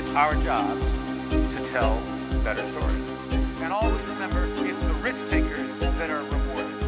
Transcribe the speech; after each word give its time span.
It's 0.00 0.08
our 0.08 0.34
jobs 0.36 0.82
to 1.54 1.62
tell 1.62 2.00
better 2.42 2.64
stories. 2.64 3.04
And 3.60 3.70
always 3.70 4.02
remember, 4.06 4.48
it's 4.64 4.82
the 4.82 4.94
risk 4.94 5.26
takers 5.26 5.74
that 5.74 6.08
are 6.08 6.22
rewarded. 6.22 6.80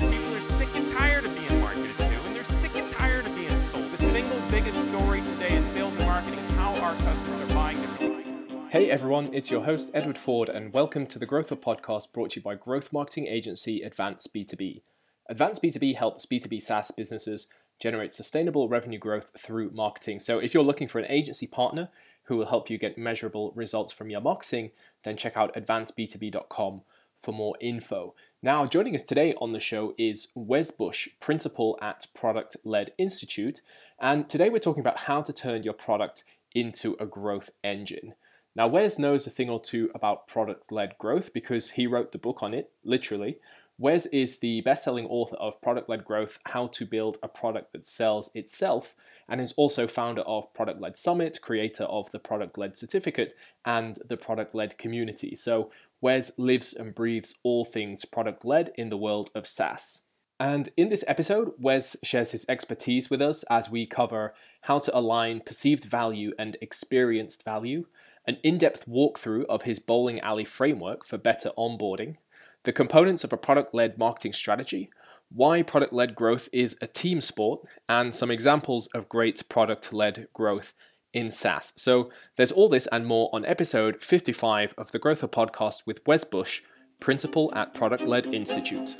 People 0.00 0.34
are 0.34 0.40
sick 0.40 0.68
and 0.74 0.90
tired 0.94 1.26
of 1.26 1.34
being 1.36 1.60
marketed 1.60 1.96
to, 1.96 2.04
and 2.04 2.34
they're 2.34 2.42
sick 2.42 2.74
and 2.74 2.92
tired 2.94 3.24
of 3.24 3.36
being 3.36 3.62
sold. 3.62 3.92
The 3.92 3.98
single 3.98 4.40
biggest 4.50 4.82
story 4.82 5.20
today 5.20 5.56
in 5.56 5.64
sales 5.64 5.94
and 5.94 6.06
marketing 6.06 6.40
is 6.40 6.50
how 6.50 6.74
our 6.80 6.96
customers 6.96 7.40
are 7.40 7.54
buying 7.54 7.80
differently. 7.82 8.24
Hey 8.70 8.90
everyone, 8.90 9.30
it's 9.32 9.52
your 9.52 9.62
host 9.62 9.92
Edward 9.94 10.18
Ford, 10.18 10.48
and 10.48 10.72
welcome 10.72 11.06
to 11.06 11.20
the 11.20 11.26
Growth 11.26 11.50
Hub 11.50 11.60
podcast 11.60 12.12
brought 12.12 12.30
to 12.30 12.40
you 12.40 12.42
by 12.42 12.56
growth 12.56 12.92
marketing 12.92 13.28
agency 13.28 13.82
Advance 13.82 14.26
B2B. 14.26 14.80
Advance 15.28 15.60
B2B 15.60 15.94
helps 15.94 16.26
B2B 16.26 16.60
SaaS 16.62 16.90
businesses 16.90 17.46
generate 17.78 18.14
sustainable 18.14 18.68
revenue 18.68 18.98
growth 18.98 19.32
through 19.38 19.70
marketing. 19.70 20.18
So 20.18 20.38
if 20.38 20.54
you're 20.54 20.62
looking 20.62 20.88
for 20.88 20.98
an 20.98 21.10
agency 21.10 21.46
partner 21.46 21.88
who 22.24 22.36
will 22.36 22.46
help 22.46 22.68
you 22.68 22.78
get 22.78 22.98
measurable 22.98 23.52
results 23.54 23.92
from 23.92 24.10
your 24.10 24.20
marketing, 24.20 24.70
then 25.04 25.16
check 25.16 25.36
out 25.36 25.54
advanceb2b.com 25.54 26.82
for 27.16 27.32
more 27.32 27.56
info. 27.60 28.14
Now, 28.42 28.66
joining 28.66 28.94
us 28.94 29.02
today 29.02 29.34
on 29.40 29.50
the 29.50 29.60
show 29.60 29.94
is 29.98 30.28
Wes 30.34 30.70
Bush, 30.70 31.08
principal 31.20 31.78
at 31.82 32.06
Product 32.14 32.56
Led 32.64 32.92
Institute, 32.96 33.62
and 33.98 34.28
today 34.28 34.48
we're 34.48 34.60
talking 34.60 34.80
about 34.80 35.00
how 35.00 35.22
to 35.22 35.32
turn 35.32 35.64
your 35.64 35.74
product 35.74 36.22
into 36.54 36.96
a 37.00 37.06
growth 37.06 37.50
engine. 37.64 38.14
Now, 38.54 38.66
Wes 38.66 38.98
knows 38.98 39.26
a 39.26 39.30
thing 39.30 39.48
or 39.48 39.60
two 39.60 39.90
about 39.94 40.26
product 40.26 40.72
led 40.72 40.98
growth 40.98 41.32
because 41.32 41.72
he 41.72 41.86
wrote 41.86 42.12
the 42.12 42.18
book 42.18 42.42
on 42.42 42.54
it, 42.54 42.70
literally. 42.84 43.38
Wes 43.80 44.06
is 44.06 44.40
the 44.40 44.60
best 44.62 44.82
selling 44.82 45.06
author 45.06 45.36
of 45.36 45.62
Product 45.62 45.88
Led 45.88 46.04
Growth 46.04 46.40
How 46.46 46.66
to 46.66 46.84
Build 46.84 47.16
a 47.22 47.28
Product 47.28 47.72
That 47.72 47.86
Sells 47.86 48.28
Itself, 48.34 48.96
and 49.28 49.40
is 49.40 49.52
also 49.52 49.86
founder 49.86 50.22
of 50.22 50.52
Product 50.52 50.80
Led 50.80 50.96
Summit, 50.96 51.38
creator 51.40 51.84
of 51.84 52.10
the 52.10 52.18
Product 52.18 52.58
Led 52.58 52.76
Certificate, 52.76 53.34
and 53.64 54.00
the 54.04 54.16
Product 54.16 54.52
Led 54.52 54.78
Community. 54.78 55.36
So, 55.36 55.70
Wes 56.00 56.36
lives 56.36 56.74
and 56.74 56.92
breathes 56.92 57.38
all 57.44 57.64
things 57.64 58.04
product 58.04 58.44
led 58.44 58.70
in 58.76 58.88
the 58.88 58.96
world 58.96 59.30
of 59.32 59.46
SaaS. 59.46 60.02
And 60.40 60.70
in 60.76 60.88
this 60.88 61.04
episode, 61.06 61.52
Wes 61.58 61.96
shares 62.02 62.32
his 62.32 62.46
expertise 62.48 63.10
with 63.10 63.22
us 63.22 63.44
as 63.44 63.70
we 63.70 63.86
cover 63.86 64.34
how 64.62 64.80
to 64.80 64.96
align 64.96 65.40
perceived 65.40 65.84
value 65.84 66.32
and 66.36 66.56
experienced 66.60 67.44
value, 67.44 67.86
an 68.26 68.38
in 68.42 68.58
depth 68.58 68.86
walkthrough 68.86 69.44
of 69.46 69.62
his 69.62 69.78
bowling 69.78 70.18
alley 70.20 70.44
framework 70.44 71.04
for 71.04 71.18
better 71.18 71.50
onboarding, 71.56 72.16
the 72.64 72.72
components 72.72 73.24
of 73.24 73.32
a 73.32 73.36
product 73.36 73.74
led 73.74 73.98
marketing 73.98 74.32
strategy, 74.32 74.90
why 75.30 75.62
product 75.62 75.92
led 75.92 76.14
growth 76.14 76.48
is 76.52 76.76
a 76.80 76.86
team 76.86 77.20
sport, 77.20 77.60
and 77.88 78.14
some 78.14 78.30
examples 78.30 78.88
of 78.88 79.08
great 79.08 79.42
product 79.48 79.92
led 79.92 80.28
growth 80.32 80.72
in 81.12 81.28
SaaS. 81.28 81.72
So 81.76 82.10
there's 82.36 82.52
all 82.52 82.68
this 82.68 82.86
and 82.88 83.06
more 83.06 83.30
on 83.32 83.44
episode 83.44 84.02
55 84.02 84.74
of 84.76 84.92
the 84.92 84.98
Growth 84.98 85.20
Hub 85.20 85.32
podcast 85.32 85.86
with 85.86 86.06
Wes 86.06 86.24
Bush, 86.24 86.62
principal 87.00 87.52
at 87.54 87.74
Product 87.74 88.02
Led 88.02 88.26
Institute. 88.26 88.96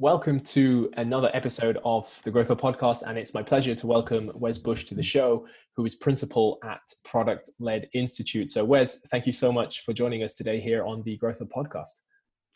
Welcome 0.00 0.40
to 0.44 0.90
another 0.96 1.30
episode 1.34 1.76
of 1.84 2.22
the 2.24 2.30
Growth 2.30 2.48
Hub 2.48 2.58
podcast, 2.58 3.02
and 3.06 3.18
it's 3.18 3.34
my 3.34 3.42
pleasure 3.42 3.74
to 3.74 3.86
welcome 3.86 4.30
Wes 4.34 4.56
Bush 4.56 4.84
to 4.84 4.94
the 4.94 5.02
show, 5.02 5.46
who 5.76 5.84
is 5.84 5.94
principal 5.94 6.58
at 6.64 6.80
Product 7.04 7.50
Led 7.58 7.86
Institute. 7.92 8.48
So, 8.48 8.64
Wes, 8.64 9.02
thank 9.08 9.26
you 9.26 9.34
so 9.34 9.52
much 9.52 9.82
for 9.82 9.92
joining 9.92 10.22
us 10.22 10.32
today 10.32 10.58
here 10.58 10.86
on 10.86 11.02
the 11.02 11.18
Growth 11.18 11.40
Hub 11.40 11.50
podcast. 11.50 12.00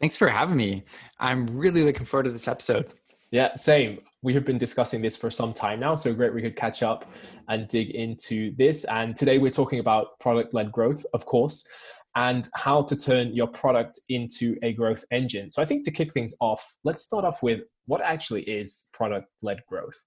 Thanks 0.00 0.17
for 0.17 0.27
having 0.27 0.56
me. 0.56 0.84
I'm 1.20 1.47
really 1.48 1.83
looking 1.83 2.06
forward 2.06 2.25
to 2.25 2.31
this 2.31 2.48
episode. 2.48 2.95
Yeah, 3.31 3.53
same. 3.56 3.98
We 4.22 4.33
have 4.33 4.47
been 4.47 4.56
discussing 4.56 5.03
this 5.03 5.15
for 5.15 5.31
some 5.31 5.53
time 5.53 5.81
now, 5.81 5.97
so 5.97 6.15
great 6.15 6.33
we 6.33 6.41
could 6.41 6.56
catch 6.56 6.83
up 6.83 7.05
and 7.48 7.69
dig 7.69 7.91
into 7.91 8.56
this. 8.56 8.87
And 8.87 9.15
today 9.15 9.37
we're 9.37 9.50
talking 9.50 9.81
about 9.81 10.19
product 10.19 10.55
led 10.55 10.72
growth, 10.72 11.05
of 11.12 11.27
course 11.27 11.69
and 12.16 12.48
how 12.54 12.82
to 12.82 12.97
turn 12.97 13.34
your 13.34 13.48
product 13.48 14.00
into 14.08 14.56
a 14.62 14.72
growth 14.72 15.04
engine. 15.10 15.50
So 15.50 15.60
I 15.60 15.64
think 15.64 15.84
to 15.84 15.91
kick 15.91 16.12
things 16.12 16.34
off, 16.41 16.76
let's 16.84 17.02
start 17.02 17.25
off 17.25 17.42
with 17.42 17.60
what 17.86 18.00
actually 18.02 18.42
is 18.42 18.88
product 18.92 19.28
led 19.42 19.58
growth. 19.69 20.00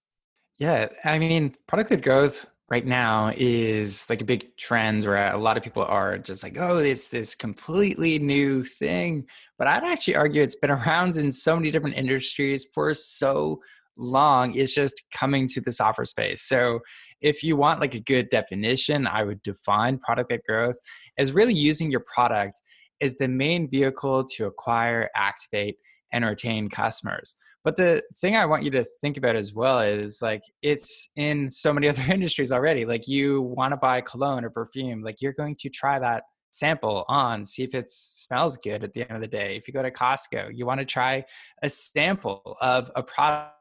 Yeah, 0.57 0.87
I 1.03 1.19
mean, 1.19 1.55
product 1.67 1.91
led 1.91 2.03
growth 2.03 2.49
right 2.69 2.85
now 2.85 3.31
is 3.37 4.09
like 4.09 4.21
a 4.21 4.25
big 4.25 4.55
trend 4.57 5.03
where 5.05 5.31
a 5.33 5.37
lot 5.37 5.55
of 5.55 5.63
people 5.63 5.83
are 5.83 6.17
just 6.17 6.43
like, 6.43 6.57
oh, 6.57 6.77
it's 6.77 7.09
this 7.09 7.35
completely 7.35 8.19
new 8.19 8.63
thing. 8.63 9.25
But 9.57 9.67
I'd 9.67 9.83
actually 9.83 10.15
argue 10.15 10.41
it's 10.41 10.55
been 10.55 10.71
around 10.71 11.17
in 11.17 11.31
so 11.31 11.55
many 11.55 11.71
different 11.71 11.97
industries 11.97 12.65
for 12.73 12.93
so 12.93 13.61
long 13.97 14.53
It's 14.55 14.75
just 14.75 15.01
coming 15.11 15.47
to 15.47 15.61
the 15.61 15.71
software 15.71 16.05
space. 16.05 16.43
So 16.43 16.79
if 17.21 17.43
you 17.43 17.55
want 17.55 17.79
like 17.79 17.95
a 17.95 17.99
good 17.99 18.29
definition, 18.29 19.07
I 19.07 19.23
would 19.23 19.41
define 19.41 19.99
product 19.99 20.31
led 20.31 20.41
growth 20.47 20.79
as 21.17 21.33
really 21.33 21.53
using 21.53 21.91
your 21.91 22.03
product 22.13 22.61
as 23.01 23.17
the 23.17 23.27
main 23.27 23.69
vehicle 23.69 24.25
to 24.35 24.45
acquire, 24.45 25.09
activate, 25.15 25.77
and 26.11 26.25
retain 26.25 26.69
customers. 26.69 27.35
But 27.63 27.75
the 27.75 28.01
thing 28.15 28.35
I 28.35 28.45
want 28.45 28.63
you 28.63 28.71
to 28.71 28.83
think 29.01 29.17
about 29.17 29.35
as 29.35 29.53
well 29.53 29.79
is 29.79 30.21
like 30.21 30.41
it's 30.61 31.09
in 31.15 31.49
so 31.49 31.73
many 31.73 31.87
other 31.89 32.03
industries 32.09 32.51
already. 32.51 32.85
Like 32.85 33.07
you 33.07 33.41
want 33.41 33.73
to 33.73 33.77
buy 33.77 34.01
cologne 34.01 34.45
or 34.45 34.49
perfume, 34.49 35.01
like 35.01 35.21
you're 35.21 35.33
going 35.33 35.55
to 35.59 35.69
try 35.69 35.99
that 35.99 36.23
sample 36.51 37.05
on, 37.07 37.45
see 37.45 37.63
if 37.63 37.75
it 37.75 37.89
smells 37.89 38.57
good 38.57 38.83
at 38.83 38.93
the 38.93 39.01
end 39.01 39.11
of 39.11 39.21
the 39.21 39.27
day. 39.27 39.55
If 39.57 39.67
you 39.67 39.73
go 39.73 39.83
to 39.83 39.91
Costco, 39.91 40.51
you 40.53 40.65
want 40.65 40.79
to 40.79 40.85
try 40.85 41.25
a 41.61 41.69
sample 41.69 42.57
of 42.61 42.89
a 42.95 43.03
product 43.03 43.56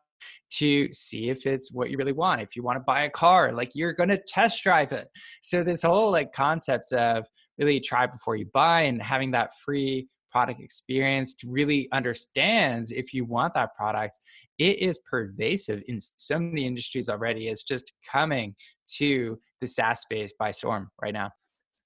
to 0.59 0.93
see 0.93 1.29
if 1.29 1.47
it's 1.47 1.73
what 1.73 1.91
you 1.91 1.99
really 1.99 2.13
want. 2.13 2.41
If 2.41 2.57
you 2.57 2.63
want 2.63 2.77
to 2.77 2.85
buy 2.85 3.03
a 3.03 3.11
car, 3.11 3.53
like 3.53 3.73
you're 3.75 3.93
going 3.93 4.09
to 4.11 4.21
test 4.29 4.63
drive 4.63 4.93
it. 4.93 5.09
So 5.43 5.63
this 5.63 5.83
whole 5.83 6.11
like 6.11 6.33
concept 6.33 6.93
of 6.93 7.27
really 7.59 7.81
try 7.81 8.07
before 8.07 8.37
you 8.37 8.47
buy 8.53 8.83
and 8.83 9.03
having 9.03 9.31
that 9.33 9.51
free 9.65 10.09
product 10.37 10.61
experience 10.61 11.33
to 11.33 11.49
really 11.49 11.89
understands 11.93 12.93
if 12.93 13.15
you 13.15 13.25
want 13.25 13.55
that 13.55 13.75
product 13.75 14.21
it 14.59 14.79
is 14.81 14.99
pervasive 15.11 15.83
in 15.89 15.99
so 15.99 16.39
many 16.39 16.67
industries 16.67 17.09
already 17.09 17.49
it's 17.49 17.63
just 17.63 17.91
coming 18.13 18.55
to 18.87 19.39
the 19.63 19.67
saas 19.67 20.01
space 20.01 20.35
by 20.39 20.51
storm 20.51 20.91
right 21.01 21.15
now 21.15 21.31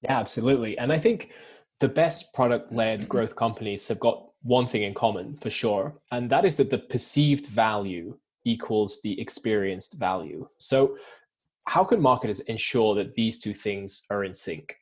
yeah 0.01 0.19
absolutely 0.19 0.77
and 0.77 0.91
i 0.91 0.97
think 0.97 1.31
the 1.79 1.87
best 1.87 2.33
product 2.33 2.73
led 2.73 3.07
growth 3.07 3.37
companies 3.37 3.87
have 3.87 4.01
got 4.01 4.21
one 4.41 4.67
thing 4.67 4.81
in 4.81 4.93
common 4.93 5.37
for 5.37 5.49
sure 5.49 5.95
and 6.11 6.29
that 6.29 6.43
is 6.43 6.57
that 6.57 6.71
the 6.71 6.77
perceived 6.77 7.47
value 7.47 8.17
equals 8.45 9.01
the 9.03 9.19
experienced 9.19 9.99
value. 9.99 10.47
So, 10.57 10.97
how 11.67 11.83
can 11.83 12.01
marketers 12.01 12.39
ensure 12.41 12.95
that 12.95 13.13
these 13.13 13.39
two 13.39 13.53
things 13.53 14.05
are 14.09 14.23
in 14.23 14.33
sync? 14.33 14.75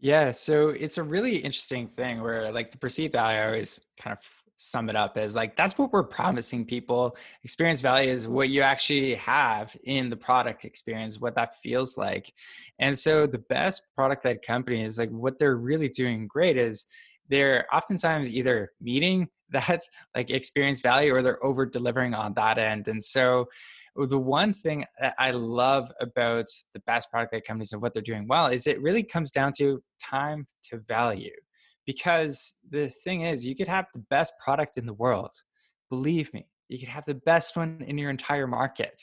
Yeah, 0.00 0.30
so 0.30 0.68
it's 0.68 0.98
a 0.98 1.02
really 1.02 1.36
interesting 1.36 1.88
thing 1.88 2.22
where, 2.22 2.52
like, 2.52 2.70
the 2.70 2.78
perceived 2.78 3.12
value, 3.12 3.38
I 3.38 3.46
always 3.46 3.80
kind 4.00 4.16
of 4.16 4.24
sum 4.60 4.90
it 4.90 4.96
up 4.96 5.16
as 5.16 5.36
like 5.36 5.54
that's 5.54 5.78
what 5.78 5.92
we're 5.92 6.02
promising 6.02 6.64
people. 6.64 7.16
Experience 7.44 7.80
value 7.80 8.10
is 8.10 8.26
what 8.26 8.48
you 8.48 8.60
actually 8.60 9.14
have 9.14 9.76
in 9.84 10.10
the 10.10 10.16
product 10.16 10.64
experience, 10.64 11.20
what 11.20 11.36
that 11.36 11.54
feels 11.62 11.96
like. 11.96 12.32
And 12.80 12.96
so, 12.98 13.26
the 13.26 13.38
best 13.38 13.82
product 13.94 14.24
led 14.24 14.42
companies, 14.42 14.98
like, 14.98 15.10
what 15.10 15.38
they're 15.38 15.56
really 15.56 15.88
doing 15.88 16.26
great 16.26 16.56
is 16.56 16.86
they're 17.28 17.66
oftentimes 17.72 18.28
either 18.30 18.72
meeting 18.80 19.28
that's 19.52 19.88
like 20.14 20.30
experience 20.30 20.80
value 20.80 21.14
or 21.14 21.22
they're 21.22 21.44
over 21.44 21.64
delivering 21.66 22.14
on 22.14 22.34
that 22.34 22.58
end. 22.58 22.88
And 22.88 23.02
so 23.02 23.46
uh, 24.00 24.06
the 24.06 24.18
one 24.18 24.52
thing 24.52 24.84
that 25.00 25.14
I 25.18 25.30
love 25.30 25.90
about 26.00 26.46
the 26.72 26.80
best 26.80 27.10
product 27.10 27.32
led 27.32 27.44
companies 27.44 27.72
and 27.72 27.80
what 27.80 27.94
they're 27.94 28.02
doing 28.02 28.26
well 28.28 28.46
is 28.46 28.66
it 28.66 28.80
really 28.82 29.02
comes 29.02 29.30
down 29.30 29.52
to 29.58 29.82
time 30.02 30.46
to 30.64 30.78
value. 30.78 31.34
Because 31.86 32.58
the 32.68 32.88
thing 32.88 33.22
is, 33.22 33.46
you 33.46 33.56
could 33.56 33.68
have 33.68 33.86
the 33.94 34.04
best 34.10 34.34
product 34.44 34.76
in 34.76 34.84
the 34.84 34.92
world. 34.92 35.32
Believe 35.88 36.32
me, 36.34 36.46
you 36.68 36.78
could 36.78 36.88
have 36.88 37.06
the 37.06 37.14
best 37.14 37.56
one 37.56 37.82
in 37.86 37.96
your 37.96 38.10
entire 38.10 38.46
market. 38.46 39.00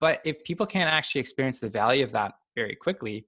But 0.00 0.20
if 0.24 0.42
people 0.44 0.64
can't 0.64 0.90
actually 0.90 1.20
experience 1.20 1.60
the 1.60 1.68
value 1.68 2.02
of 2.02 2.12
that 2.12 2.32
very 2.56 2.74
quickly, 2.74 3.26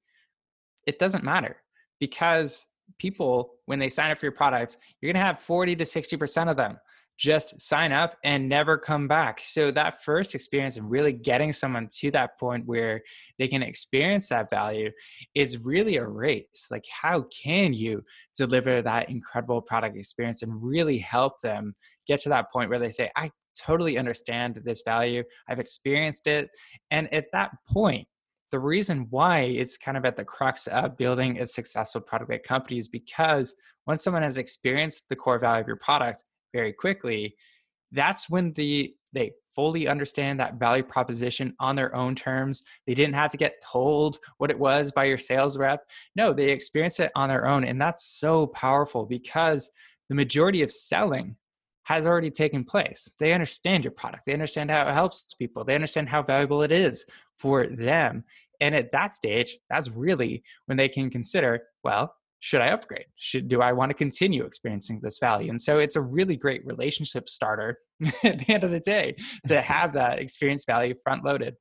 it 0.86 0.98
doesn't 0.98 1.22
matter 1.22 1.56
because 2.00 2.66
people 2.98 3.54
when 3.66 3.78
they 3.78 3.88
sign 3.88 4.10
up 4.10 4.18
for 4.18 4.26
your 4.26 4.32
product 4.32 4.76
you're 5.00 5.12
going 5.12 5.20
to 5.20 5.26
have 5.26 5.38
40 5.38 5.76
to 5.76 5.84
60% 5.84 6.50
of 6.50 6.56
them 6.56 6.78
just 7.16 7.60
sign 7.60 7.92
up 7.92 8.16
and 8.24 8.48
never 8.48 8.76
come 8.76 9.06
back. 9.06 9.40
So 9.40 9.70
that 9.70 10.02
first 10.02 10.34
experience 10.34 10.76
of 10.76 10.84
really 10.86 11.12
getting 11.12 11.52
someone 11.52 11.88
to 12.00 12.10
that 12.10 12.38
point 12.40 12.66
where 12.66 13.02
they 13.38 13.46
can 13.46 13.62
experience 13.62 14.28
that 14.28 14.50
value 14.50 14.90
is 15.34 15.64
really 15.64 15.96
a 15.96 16.06
race. 16.06 16.68
Like 16.70 16.84
how 17.02 17.26
can 17.44 17.72
you 17.72 18.02
deliver 18.36 18.82
that 18.82 19.10
incredible 19.10 19.62
product 19.62 19.96
experience 19.96 20.42
and 20.42 20.52
really 20.60 20.98
help 20.98 21.40
them 21.40 21.76
get 22.06 22.20
to 22.22 22.30
that 22.30 22.50
point 22.50 22.68
where 22.68 22.80
they 22.80 22.90
say 22.90 23.10
i 23.16 23.30
totally 23.56 23.98
understand 23.98 24.60
this 24.64 24.82
value. 24.84 25.22
I've 25.48 25.60
experienced 25.60 26.26
it. 26.26 26.50
And 26.90 27.12
at 27.14 27.26
that 27.32 27.52
point 27.68 28.08
the 28.50 28.58
reason 28.58 29.06
why 29.10 29.40
it's 29.40 29.76
kind 29.76 29.96
of 29.96 30.04
at 30.04 30.16
the 30.16 30.24
crux 30.24 30.66
of 30.66 30.96
building 30.96 31.40
a 31.40 31.46
successful 31.46 32.00
product 32.00 32.30
led 32.30 32.42
company 32.44 32.78
is 32.78 32.88
because 32.88 33.54
once 33.86 34.04
someone 34.04 34.22
has 34.22 34.38
experienced 34.38 35.08
the 35.08 35.16
core 35.16 35.38
value 35.38 35.62
of 35.62 35.66
your 35.66 35.76
product 35.76 36.22
very 36.52 36.72
quickly, 36.72 37.34
that's 37.92 38.28
when 38.30 38.52
the 38.52 38.94
they 39.12 39.32
fully 39.54 39.86
understand 39.86 40.40
that 40.40 40.56
value 40.56 40.82
proposition 40.82 41.54
on 41.60 41.76
their 41.76 41.94
own 41.94 42.14
terms. 42.14 42.64
They 42.86 42.94
didn't 42.94 43.14
have 43.14 43.30
to 43.30 43.36
get 43.36 43.62
told 43.64 44.18
what 44.38 44.50
it 44.50 44.58
was 44.58 44.90
by 44.90 45.04
your 45.04 45.18
sales 45.18 45.56
rep. 45.56 45.88
No, 46.16 46.32
they 46.32 46.50
experienced 46.50 47.00
it 47.00 47.12
on 47.14 47.28
their 47.28 47.46
own. 47.46 47.64
And 47.64 47.80
that's 47.80 48.18
so 48.18 48.48
powerful 48.48 49.06
because 49.06 49.70
the 50.08 50.16
majority 50.16 50.62
of 50.62 50.72
selling 50.72 51.36
has 51.84 52.06
already 52.06 52.30
taken 52.30 52.64
place. 52.64 53.08
They 53.18 53.32
understand 53.32 53.84
your 53.84 53.92
product, 53.92 54.24
they 54.26 54.32
understand 54.32 54.70
how 54.70 54.88
it 54.88 54.92
helps 54.92 55.24
people, 55.34 55.64
they 55.64 55.74
understand 55.74 56.08
how 56.08 56.22
valuable 56.22 56.62
it 56.62 56.72
is 56.72 57.06
for 57.38 57.66
them. 57.66 58.24
And 58.60 58.74
at 58.74 58.92
that 58.92 59.12
stage, 59.12 59.58
that's 59.68 59.90
really 59.90 60.42
when 60.66 60.78
they 60.78 60.88
can 60.88 61.10
consider, 61.10 61.62
well, 61.82 62.14
should 62.40 62.60
I 62.60 62.68
upgrade? 62.68 63.06
Should 63.16 63.48
do 63.48 63.62
I 63.62 63.72
want 63.72 63.90
to 63.90 63.94
continue 63.94 64.44
experiencing 64.44 65.00
this 65.02 65.18
value? 65.18 65.48
And 65.48 65.60
so 65.60 65.78
it's 65.78 65.96
a 65.96 66.02
really 66.02 66.36
great 66.36 66.64
relationship 66.66 67.26
starter 67.26 67.78
at 68.22 68.38
the 68.40 68.52
end 68.52 68.64
of 68.64 68.70
the 68.70 68.80
day 68.80 69.16
to 69.46 69.62
have 69.62 69.94
that 69.94 70.18
experience 70.18 70.66
value 70.66 70.94
front 71.02 71.24
loaded. 71.24 71.56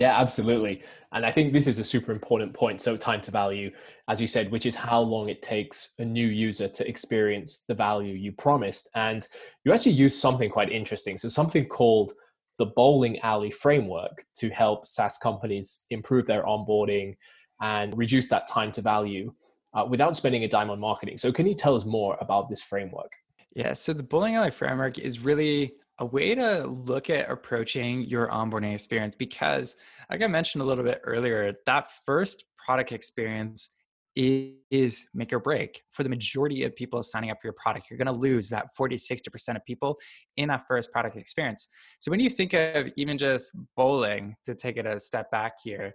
Yeah, 0.00 0.18
absolutely. 0.18 0.82
And 1.12 1.26
I 1.26 1.30
think 1.30 1.52
this 1.52 1.66
is 1.66 1.78
a 1.78 1.84
super 1.84 2.10
important 2.10 2.54
point. 2.54 2.80
So, 2.80 2.96
time 2.96 3.20
to 3.20 3.30
value, 3.30 3.70
as 4.08 4.18
you 4.18 4.26
said, 4.26 4.50
which 4.50 4.64
is 4.64 4.74
how 4.74 4.98
long 4.98 5.28
it 5.28 5.42
takes 5.42 5.94
a 5.98 6.04
new 6.06 6.26
user 6.26 6.68
to 6.68 6.88
experience 6.88 7.64
the 7.68 7.74
value 7.74 8.14
you 8.14 8.32
promised. 8.32 8.88
And 8.94 9.28
you 9.62 9.74
actually 9.74 9.92
use 9.92 10.18
something 10.18 10.48
quite 10.48 10.70
interesting. 10.70 11.18
So, 11.18 11.28
something 11.28 11.66
called 11.66 12.12
the 12.56 12.64
bowling 12.64 13.18
alley 13.20 13.50
framework 13.50 14.24
to 14.36 14.48
help 14.48 14.86
SaaS 14.86 15.18
companies 15.18 15.84
improve 15.90 16.26
their 16.26 16.44
onboarding 16.44 17.16
and 17.60 17.96
reduce 17.96 18.30
that 18.30 18.48
time 18.48 18.72
to 18.72 18.80
value 18.80 19.34
uh, 19.74 19.84
without 19.86 20.16
spending 20.16 20.44
a 20.44 20.48
dime 20.48 20.70
on 20.70 20.80
marketing. 20.80 21.18
So, 21.18 21.30
can 21.30 21.46
you 21.46 21.54
tell 21.54 21.76
us 21.76 21.84
more 21.84 22.16
about 22.22 22.48
this 22.48 22.62
framework? 22.62 23.12
Yeah, 23.54 23.74
so 23.74 23.92
the 23.92 24.02
bowling 24.02 24.34
alley 24.34 24.50
framework 24.50 24.98
is 24.98 25.18
really 25.18 25.74
a 26.00 26.06
way 26.06 26.34
to 26.34 26.66
look 26.66 27.10
at 27.10 27.30
approaching 27.30 28.02
your 28.02 28.28
onboarding 28.28 28.72
experience 28.72 29.14
because, 29.14 29.76
like 30.10 30.22
I 30.22 30.26
mentioned 30.26 30.62
a 30.62 30.64
little 30.64 30.82
bit 30.82 31.00
earlier, 31.04 31.52
that 31.66 31.90
first 32.04 32.44
product 32.56 32.90
experience 32.90 33.70
is 34.16 35.06
make 35.14 35.32
or 35.32 35.38
break 35.38 35.82
for 35.92 36.02
the 36.02 36.08
majority 36.08 36.64
of 36.64 36.74
people 36.74 37.02
signing 37.02 37.30
up 37.30 37.38
for 37.40 37.46
your 37.46 37.54
product. 37.54 37.90
You're 37.90 37.98
going 37.98 38.12
to 38.12 38.12
lose 38.12 38.48
that 38.48 38.74
40, 38.74 38.96
60% 38.96 39.56
of 39.56 39.64
people 39.64 39.96
in 40.36 40.48
that 40.48 40.66
first 40.66 40.90
product 40.90 41.16
experience. 41.16 41.68
So 42.00 42.10
when 42.10 42.18
you 42.18 42.28
think 42.28 42.52
of 42.52 42.88
even 42.96 43.18
just 43.18 43.52
bowling, 43.76 44.34
to 44.46 44.54
take 44.54 44.78
it 44.78 44.86
a 44.86 44.98
step 44.98 45.30
back 45.30 45.52
here, 45.62 45.94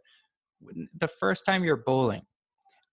the 0.97 1.07
first 1.07 1.45
time 1.45 1.63
you're 1.63 1.83
bowling, 1.85 2.21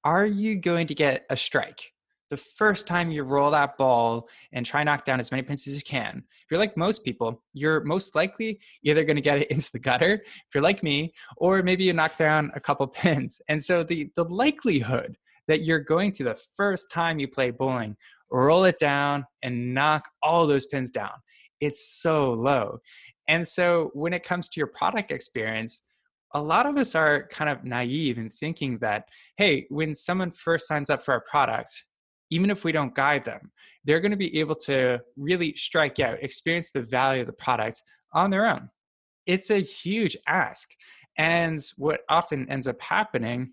are 0.03 0.26
you 0.26 0.56
going 0.56 0.88
to 0.88 0.94
get 0.94 1.25
a 1.31 1.37
strike? 1.37 1.93
The 2.32 2.37
first 2.38 2.87
time 2.87 3.11
you 3.11 3.25
roll 3.25 3.50
that 3.50 3.76
ball 3.76 4.26
and 4.55 4.64
try 4.64 4.82
knock 4.82 5.05
down 5.05 5.20
as 5.20 5.31
many 5.31 5.43
pins 5.43 5.69
as 5.69 5.76
you 5.76 5.82
can. 5.82 6.25
If 6.40 6.46
you're 6.50 6.58
like 6.58 6.79
most 6.79 7.05
people, 7.05 7.43
you're 7.52 7.84
most 7.84 8.14
likely 8.14 8.58
either 8.82 9.05
going 9.05 9.17
to 9.17 9.23
get 9.23 9.37
it 9.37 9.50
into 9.50 9.70
the 9.70 9.79
gutter, 9.79 10.14
if 10.25 10.55
you're 10.55 10.62
like 10.62 10.82
me, 10.82 11.12
or 11.37 11.62
maybe 11.62 11.84
you 11.84 11.93
knock 11.93 12.17
down 12.17 12.50
a 12.55 12.61
couple 12.61 12.87
pins. 13.02 13.43
And 13.50 13.62
so 13.62 13.82
the 13.82 14.11
the 14.17 14.25
likelihood 14.25 15.19
that 15.46 15.62
you're 15.62 15.79
going 15.79 16.11
to 16.12 16.25
the 16.25 16.40
first 16.56 16.90
time 16.90 17.19
you 17.19 17.29
play 17.29 17.50
bowling, 17.50 17.96
roll 18.31 18.64
it 18.64 18.78
down 18.78 19.26
and 19.43 19.75
knock 19.75 20.08
all 20.23 20.46
those 20.46 20.64
pins 20.64 20.90
down. 20.90 21.12
It's 21.61 22.00
so 22.00 22.32
low. 22.32 22.78
And 23.28 23.46
so 23.46 23.90
when 23.93 24.14
it 24.14 24.25
comes 24.25 24.49
to 24.49 24.58
your 24.58 24.69
product 24.69 25.11
experience, 25.11 25.82
a 26.32 26.40
lot 26.40 26.64
of 26.64 26.78
us 26.78 26.94
are 26.94 27.28
kind 27.28 27.50
of 27.50 27.62
naive 27.62 28.17
in 28.17 28.31
thinking 28.31 28.78
that, 28.78 29.05
hey, 29.37 29.67
when 29.69 29.94
someone 29.94 30.31
first 30.31 30.67
signs 30.67 30.88
up 30.88 31.02
for 31.02 31.12
our 31.12 31.23
product, 31.31 31.85
even 32.32 32.49
if 32.49 32.64
we 32.64 32.73
don't 32.73 32.94
guide 32.94 33.26
them, 33.26 33.52
they're 33.84 34.00
going 34.00 34.11
to 34.11 34.17
be 34.17 34.40
able 34.40 34.55
to 34.55 34.99
really 35.19 35.55
strike 35.55 36.00
out, 36.00 36.23
experience 36.23 36.70
the 36.70 36.81
value 36.81 37.20
of 37.20 37.26
the 37.26 37.32
product 37.34 37.82
on 38.14 38.31
their 38.31 38.46
own. 38.46 38.70
It's 39.26 39.50
a 39.50 39.58
huge 39.58 40.17
ask. 40.26 40.70
And 41.19 41.61
what 41.76 42.00
often 42.08 42.49
ends 42.49 42.67
up 42.67 42.81
happening 42.81 43.52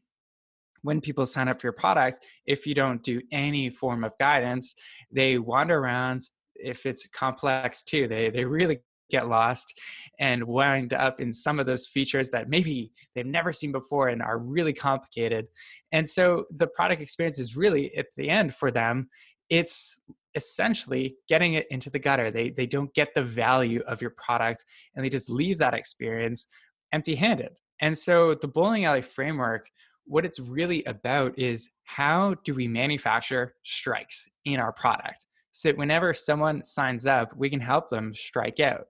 when 0.82 1.02
people 1.02 1.26
sign 1.26 1.50
up 1.50 1.60
for 1.60 1.68
your 1.68 1.74
product, 1.74 2.26
if 2.46 2.66
you 2.66 2.74
don't 2.74 3.04
do 3.04 3.22
any 3.34 3.70
form 3.70 4.06
of 4.06 4.18
guidance, 4.18 4.76
they 5.12 5.38
wander 5.38 5.78
around. 5.78 6.22
If 6.56 6.86
it's 6.86 7.06
complex 7.10 7.84
too, 7.84 8.08
they, 8.08 8.30
they 8.30 8.46
really 8.46 8.80
get 9.10 9.28
lost 9.28 9.80
and 10.20 10.44
wind 10.44 10.94
up 10.94 11.20
in 11.20 11.34
some 11.34 11.60
of 11.60 11.66
those 11.66 11.88
features 11.88 12.30
that 12.30 12.50
maybe 12.50 12.92
they've 13.14 13.26
never 13.26 13.52
seen 13.52 13.72
before 13.72 14.10
and 14.10 14.22
are 14.22 14.40
really 14.40 14.74
complicated. 14.74 15.48
And 15.92 16.08
so 16.08 16.46
the 16.52 16.68
product 16.68 17.02
experience 17.02 17.40
is 17.40 17.56
really 17.56 17.96
at 17.98 18.08
the 18.16 18.30
end 18.30 18.56
for 18.56 18.72
them, 18.72 19.10
it's 19.50 20.00
essentially 20.36 21.16
getting 21.28 21.54
it 21.54 21.68
into 21.72 21.90
the 21.90 22.00
gutter. 22.00 22.30
They 22.32 22.52
they 22.52 22.68
don't 22.68 22.94
get 22.94 23.14
the 23.16 23.24
value 23.24 23.82
of 23.88 24.02
your 24.02 24.12
product 24.12 24.64
and 24.96 25.04
they 25.04 25.10
just 25.10 25.30
leave 25.30 25.58
that 25.58 25.74
experience 25.74 26.48
empty-handed. 26.92 27.58
And 27.82 27.98
so 27.98 28.34
the 28.34 28.48
bowling 28.48 28.86
alley 28.86 29.02
framework 29.02 29.70
what 30.10 30.26
it's 30.26 30.40
really 30.40 30.84
about 30.86 31.38
is 31.38 31.70
how 31.84 32.34
do 32.44 32.56
we 32.56 32.68
manufacture 32.68 33.54
strikes 33.64 34.28
in 34.44 34.60
our 34.60 34.74
product 34.74 35.28
so 35.52 35.70
that 35.70 35.78
whenever 35.78 36.14
someone 36.16 36.64
signs 36.64 37.06
up 37.06 37.32
we 37.38 37.50
can 37.50 37.60
help 37.60 37.90
them 37.90 38.14
strike 38.14 38.60
out 38.60 38.88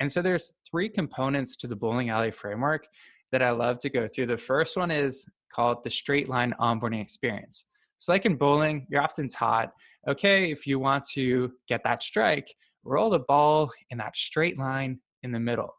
and 0.00 0.10
so 0.10 0.22
there's 0.22 0.54
three 0.68 0.88
components 0.88 1.56
to 1.56 1.66
the 1.66 1.76
bowling 1.76 2.08
alley 2.08 2.30
framework 2.30 2.86
that 3.32 3.42
I 3.42 3.50
love 3.50 3.78
to 3.80 3.90
go 3.90 4.06
through. 4.06 4.26
The 4.26 4.36
first 4.36 4.76
one 4.76 4.90
is 4.90 5.26
called 5.52 5.84
the 5.84 5.90
straight 5.90 6.28
line 6.28 6.54
onboarding 6.58 7.00
experience. 7.00 7.66
So, 7.98 8.12
like 8.12 8.24
in 8.24 8.36
bowling, 8.36 8.86
you're 8.88 9.02
often 9.02 9.28
taught, 9.28 9.72
okay, 10.08 10.50
if 10.50 10.66
you 10.66 10.78
want 10.78 11.04
to 11.12 11.52
get 11.68 11.84
that 11.84 12.02
strike, 12.02 12.52
roll 12.82 13.10
the 13.10 13.18
ball 13.18 13.70
in 13.90 13.98
that 13.98 14.16
straight 14.16 14.58
line 14.58 15.00
in 15.22 15.32
the 15.32 15.40
middle. 15.40 15.74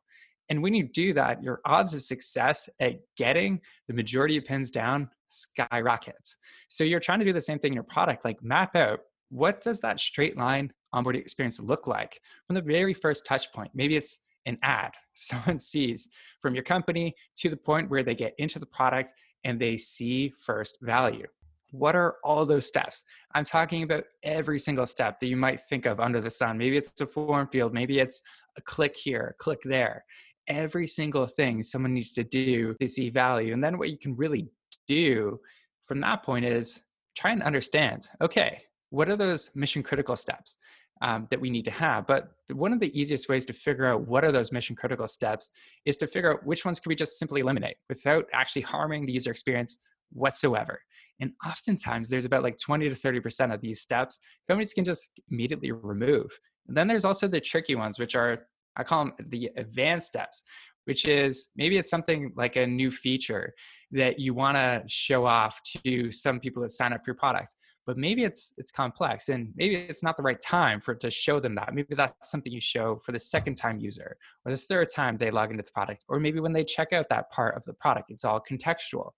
And 0.50 0.62
when 0.62 0.74
you 0.74 0.83
do 0.83 1.13
that, 1.13 1.41
your 1.41 1.62
odds 1.65 1.94
of 1.94 2.01
success 2.03 2.69
at 2.79 3.00
getting 3.17 3.62
the 3.88 3.94
majority 3.94 4.38
of 4.38 4.45
pins 4.45 4.69
down 4.69 5.09
skyrockets. 5.29 6.38
So 6.67 6.83
you're 6.83 7.00
trying 7.00 7.19
to 7.19 7.25
do 7.25 7.33
the 7.33 7.41
same 7.41 7.57
thing 7.57 7.71
in 7.71 7.75
your 7.75 7.83
product, 7.83 8.24
like 8.24 8.44
map 8.44 8.75
out 8.75 9.00
what 9.31 9.62
does 9.62 9.79
that 9.79 10.00
straight 10.00 10.38
line 10.38 10.71
onboarding 10.93 11.19
experience 11.19 11.59
look 11.59 11.88
like 11.88 12.19
from 12.47 12.55
the 12.55 12.61
very 12.61 12.93
first 12.93 13.25
touch 13.25 13.51
point? 13.51 13.71
Maybe 13.73 13.95
it's 13.95 14.19
an 14.45 14.57
ad 14.63 14.93
someone 15.13 15.59
sees 15.59 16.09
from 16.41 16.55
your 16.55 16.63
company 16.63 17.13
to 17.38 17.49
the 17.49 17.57
point 17.57 17.89
where 17.89 18.03
they 18.03 18.15
get 18.15 18.33
into 18.38 18.59
the 18.59 18.65
product 18.65 19.13
and 19.43 19.59
they 19.59 19.77
see 19.77 20.33
first 20.39 20.77
value. 20.81 21.27
What 21.71 21.95
are 21.95 22.17
all 22.23 22.45
those 22.45 22.67
steps? 22.67 23.05
I'm 23.33 23.45
talking 23.45 23.83
about 23.83 24.03
every 24.23 24.59
single 24.59 24.85
step 24.85 25.19
that 25.19 25.27
you 25.27 25.38
might 25.38 25.59
think 25.59 25.85
of 25.85 25.99
under 25.99 26.19
the 26.19 26.29
sun. 26.29 26.57
Maybe 26.57 26.75
it's 26.75 26.99
a 26.99 27.07
form 27.07 27.47
field, 27.47 27.73
maybe 27.73 27.99
it's 27.99 28.21
a 28.57 28.61
click 28.61 28.95
here, 28.95 29.33
a 29.33 29.43
click 29.43 29.61
there. 29.63 30.03
Every 30.47 30.85
single 30.85 31.27
thing 31.27 31.63
someone 31.63 31.93
needs 31.93 32.13
to 32.13 32.23
do 32.23 32.75
to 32.81 32.88
see 32.88 33.10
value. 33.10 33.53
And 33.53 33.63
then 33.63 33.77
what 33.77 33.89
you 33.89 33.98
can 33.98 34.17
really 34.17 34.50
do 34.88 35.39
from 35.83 36.01
that 36.01 36.24
point 36.24 36.43
is 36.45 36.83
try 37.15 37.31
and 37.31 37.41
understand 37.41 38.10
okay, 38.19 38.63
what 38.89 39.07
are 39.10 39.15
those 39.15 39.51
mission 39.55 39.81
critical 39.81 40.17
steps? 40.17 40.57
Um, 41.01 41.27
that 41.29 41.41
we 41.41 41.50
need 41.50 41.65
to 41.65 41.72
have. 41.72 42.05
But 42.05 42.31
one 42.53 42.74
of 42.74 42.79
the 42.79 42.98
easiest 43.00 43.27
ways 43.27 43.46
to 43.48 43.53
figure 43.53 43.86
out 43.86 44.08
what 44.08 44.24
are 44.24 44.31
those 44.31 44.51
mission 44.51 44.75
critical 44.75 45.08
steps 45.08 45.50
is 45.86 45.98
to 45.98 46.08
figure 46.08 46.31
out 46.31 46.46
which 46.46 46.63
ones 46.63 46.79
can 46.79 46.89
we 46.89 46.96
just 46.96 47.17
simply 47.17 47.41
eliminate 47.41 47.77
without 47.89 48.25
actually 48.34 48.62
harming 48.63 49.05
the 49.05 49.13
user 49.13 49.31
experience 49.31 49.79
whatsoever. 50.12 50.81
And 51.20 51.31
oftentimes 51.46 52.10
there's 52.10 52.25
about 52.25 52.43
like 52.43 52.58
20 52.58 52.89
to 52.89 52.96
30% 52.96 53.53
of 53.53 53.62
these 53.62 53.81
steps 53.81 54.20
companies 54.48 54.74
can 54.74 54.86
just 54.86 55.08
immediately 55.31 55.72
remove. 55.72 56.38
And 56.67 56.77
then 56.77 56.88
there's 56.88 57.05
also 57.05 57.27
the 57.27 57.41
tricky 57.41 57.75
ones, 57.75 57.98
which 57.98 58.15
are, 58.15 58.48
I 58.75 58.84
call 58.84 59.05
them 59.05 59.13
the 59.27 59.50
advanced 59.58 60.08
steps, 60.08 60.43
which 60.86 61.08
is 61.08 61.50
maybe 61.55 61.77
it's 61.77 61.89
something 61.89 62.34
like 62.36 62.55
a 62.55 62.67
new 62.67 62.91
feature 62.91 63.53
that 63.91 64.20
you 64.20 64.34
want 64.34 64.58
to 64.58 64.84
show 64.88 65.25
off 65.25 65.62
to 65.86 66.12
some 66.12 66.39
people 66.39 66.62
that 66.63 66.72
sign 66.72 66.93
up 66.93 67.03
for 67.03 67.12
your 67.12 67.15
product 67.15 67.55
but 67.85 67.97
maybe 67.97 68.23
it's 68.23 68.53
it's 68.57 68.71
complex 68.71 69.29
and 69.29 69.51
maybe 69.55 69.75
it's 69.75 70.03
not 70.03 70.17
the 70.17 70.23
right 70.23 70.39
time 70.41 70.79
for 70.79 70.93
to 70.95 71.09
show 71.09 71.39
them 71.39 71.55
that. 71.55 71.73
Maybe 71.73 71.95
that's 71.95 72.29
something 72.29 72.51
you 72.51 72.61
show 72.61 73.00
for 73.03 73.11
the 73.11 73.19
second 73.19 73.55
time 73.55 73.79
user 73.79 74.17
or 74.45 74.51
the 74.51 74.57
third 74.57 74.89
time 74.93 75.17
they 75.17 75.31
log 75.31 75.51
into 75.51 75.63
the 75.63 75.71
product 75.71 76.05
or 76.07 76.19
maybe 76.19 76.39
when 76.39 76.53
they 76.53 76.63
check 76.63 76.93
out 76.93 77.07
that 77.09 77.29
part 77.31 77.55
of 77.55 77.63
the 77.63 77.73
product 77.73 78.11
it's 78.11 78.25
all 78.25 78.39
contextual. 78.39 79.11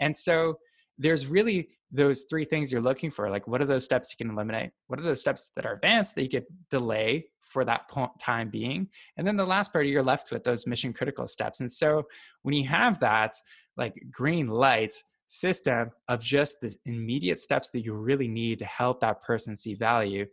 And 0.00 0.16
so 0.16 0.58
there's 0.98 1.26
really 1.26 1.68
those 1.92 2.24
three 2.28 2.44
things 2.44 2.72
you're 2.72 2.80
looking 2.80 3.10
for 3.10 3.30
like 3.30 3.46
what 3.46 3.60
are 3.60 3.66
those 3.66 3.84
steps 3.84 4.12
you 4.12 4.24
can 4.24 4.32
eliminate? 4.32 4.70
What 4.86 4.98
are 4.98 5.04
those 5.04 5.20
steps 5.20 5.50
that 5.54 5.66
are 5.66 5.74
advanced 5.74 6.14
that 6.14 6.22
you 6.22 6.28
could 6.30 6.46
delay 6.70 7.26
for 7.42 7.64
that 7.64 7.88
point 7.90 8.12
time 8.20 8.48
being? 8.48 8.88
And 9.16 9.26
then 9.26 9.36
the 9.36 9.46
last 9.46 9.72
part 9.72 9.86
you're 9.86 10.02
left 10.02 10.32
with 10.32 10.42
those 10.42 10.66
mission 10.66 10.92
critical 10.92 11.26
steps. 11.26 11.60
And 11.60 11.70
so 11.70 12.04
when 12.42 12.54
you 12.54 12.66
have 12.66 12.98
that 13.00 13.34
like 13.76 13.94
green 14.10 14.48
light 14.48 14.94
system 15.26 15.90
of 16.08 16.22
just 16.22 16.60
the 16.60 16.74
immediate 16.86 17.40
steps 17.40 17.70
that 17.70 17.84
you 17.84 17.94
really 17.94 18.28
need 18.28 18.58
to 18.60 18.64
help 18.64 19.00
that 19.00 19.22
person 19.22 19.56
see 19.56 19.74
value, 19.74 20.26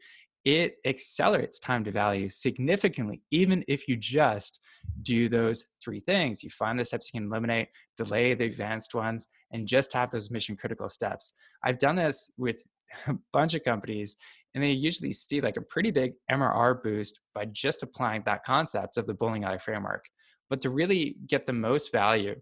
it 0.46 0.76
accelerates 0.86 1.58
time 1.58 1.84
to 1.86 1.92
value 1.92 2.28
significantly, 2.28 3.22
even 3.32 3.64
if 3.68 3.88
you 3.88 3.96
just 3.96 4.60
do 5.02 5.30
those 5.30 5.70
three 5.82 6.02
things. 6.02 6.44
You 6.44 6.50
find 6.50 6.78
the 6.78 6.84
steps 6.84 7.12
you 7.14 7.20
can 7.20 7.30
eliminate, 7.30 7.70
delay 7.98 8.34
the 8.34 8.46
advanced 8.46 8.94
ones, 8.94 9.30
and 9.52 9.68
just 9.68 9.94
have 9.94 10.10
those 10.10 10.32
mission 10.32 10.58
critical 10.58 10.90
steps. 10.90 11.34
I've 11.64 11.80
done 11.80 11.96
this 11.96 12.34
with 12.38 12.62
a 13.08 13.16
bunch 13.32 13.54
of 13.54 13.64
companies 13.64 14.18
and 14.54 14.64
they 14.64 14.72
usually 14.72 15.14
see 15.14 15.42
like 15.42 15.58
a 15.58 15.62
pretty 15.62 15.92
big 15.92 16.14
MRR 16.30 16.84
boost 16.84 17.22
by 17.34 17.46
just 17.46 17.82
applying 17.82 18.24
that 18.26 18.44
concept 18.44 18.98
of 18.98 19.06
the 19.06 19.14
bowling 19.14 19.46
alley 19.46 19.60
framework. 19.60 20.06
But 20.50 20.62
to 20.62 20.70
really 20.70 21.16
get 21.26 21.46
the 21.46 21.54
most 21.54 21.92
value, 21.92 22.36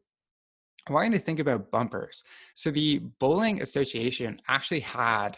I 0.88 0.94
want 0.94 1.12
you 1.12 1.18
to 1.18 1.24
think 1.24 1.40
about 1.40 1.72
bumpers. 1.72 2.24
So 2.54 2.72
the 2.72 3.00
Bowling 3.20 3.62
Association 3.62 4.40
actually 4.48 4.80
had 4.80 5.38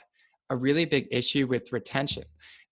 a 0.50 0.56
really 0.56 0.86
big 0.86 1.08
issue 1.12 1.48
with 1.48 1.74
retention. 1.74 2.24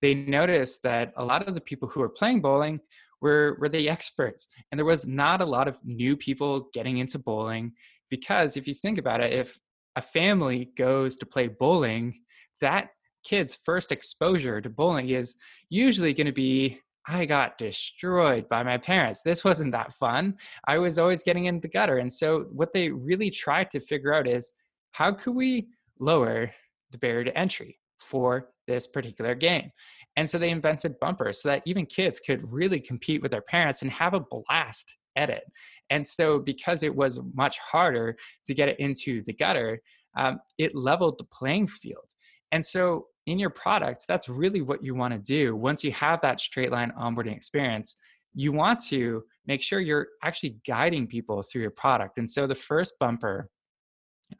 They 0.01 0.13
noticed 0.13 0.83
that 0.83 1.13
a 1.17 1.25
lot 1.25 1.47
of 1.47 1.53
the 1.53 1.61
people 1.61 1.89
who 1.89 1.99
were 1.99 2.09
playing 2.09 2.41
bowling 2.41 2.79
were, 3.21 3.57
were 3.59 3.69
the 3.69 3.89
experts. 3.89 4.47
And 4.71 4.79
there 4.79 4.85
was 4.85 5.05
not 5.05 5.41
a 5.41 5.45
lot 5.45 5.67
of 5.67 5.77
new 5.83 6.17
people 6.17 6.69
getting 6.73 6.97
into 6.97 7.19
bowling 7.19 7.73
because 8.09 8.57
if 8.57 8.67
you 8.67 8.73
think 8.73 8.97
about 8.97 9.21
it, 9.21 9.33
if 9.33 9.59
a 9.95 10.01
family 10.01 10.71
goes 10.77 11.17
to 11.17 11.25
play 11.25 11.47
bowling, 11.47 12.21
that 12.61 12.89
kid's 13.23 13.55
first 13.55 13.91
exposure 13.91 14.61
to 14.61 14.69
bowling 14.69 15.09
is 15.09 15.37
usually 15.69 16.13
going 16.13 16.27
to 16.27 16.33
be 16.33 16.79
I 17.07 17.25
got 17.25 17.57
destroyed 17.57 18.47
by 18.47 18.63
my 18.63 18.77
parents. 18.77 19.21
This 19.21 19.43
wasn't 19.43 19.71
that 19.71 19.93
fun. 19.93 20.35
I 20.67 20.77
was 20.77 20.99
always 20.99 21.23
getting 21.23 21.45
in 21.45 21.59
the 21.59 21.67
gutter. 21.67 21.97
And 21.97 22.11
so, 22.11 22.45
what 22.51 22.73
they 22.73 22.91
really 22.91 23.29
tried 23.29 23.71
to 23.71 23.79
figure 23.79 24.13
out 24.13 24.27
is 24.27 24.53
how 24.91 25.11
could 25.11 25.35
we 25.35 25.67
lower 25.99 26.53
the 26.91 26.97
barrier 26.97 27.23
to 27.23 27.37
entry 27.37 27.79
for 27.99 28.49
this 28.67 28.87
particular 28.87 29.33
game? 29.33 29.71
And 30.15 30.29
so, 30.29 30.37
they 30.37 30.51
invented 30.51 30.99
bumpers 30.99 31.41
so 31.41 31.49
that 31.49 31.63
even 31.65 31.85
kids 31.87 32.19
could 32.19 32.51
really 32.51 32.79
compete 32.79 33.21
with 33.21 33.31
their 33.31 33.41
parents 33.41 33.81
and 33.81 33.91
have 33.91 34.13
a 34.13 34.19
blast 34.19 34.97
at 35.15 35.29
it. 35.29 35.43
And 35.89 36.05
so, 36.05 36.37
because 36.39 36.83
it 36.83 36.95
was 36.95 37.19
much 37.33 37.57
harder 37.59 38.15
to 38.45 38.53
get 38.53 38.69
it 38.69 38.79
into 38.79 39.23
the 39.23 39.33
gutter, 39.33 39.81
um, 40.15 40.39
it 40.59 40.75
leveled 40.75 41.17
the 41.17 41.25
playing 41.25 41.67
field. 41.67 42.13
And 42.51 42.63
so, 42.63 43.07
in 43.27 43.39
your 43.39 43.49
products, 43.49 44.05
that's 44.05 44.27
really 44.27 44.61
what 44.61 44.83
you 44.83 44.95
want 44.95 45.13
to 45.13 45.19
do. 45.19 45.55
Once 45.55 45.83
you 45.83 45.91
have 45.91 46.21
that 46.21 46.39
straight 46.39 46.71
line 46.71 46.91
onboarding 46.99 47.35
experience, 47.35 47.95
you 48.33 48.51
want 48.51 48.79
to 48.85 49.23
make 49.45 49.61
sure 49.61 49.79
you're 49.79 50.07
actually 50.23 50.57
guiding 50.65 51.07
people 51.07 51.41
through 51.43 51.61
your 51.61 51.71
product. 51.71 52.17
And 52.17 52.29
so 52.29 52.47
the 52.47 52.55
first 52.55 52.95
bumper 52.99 53.49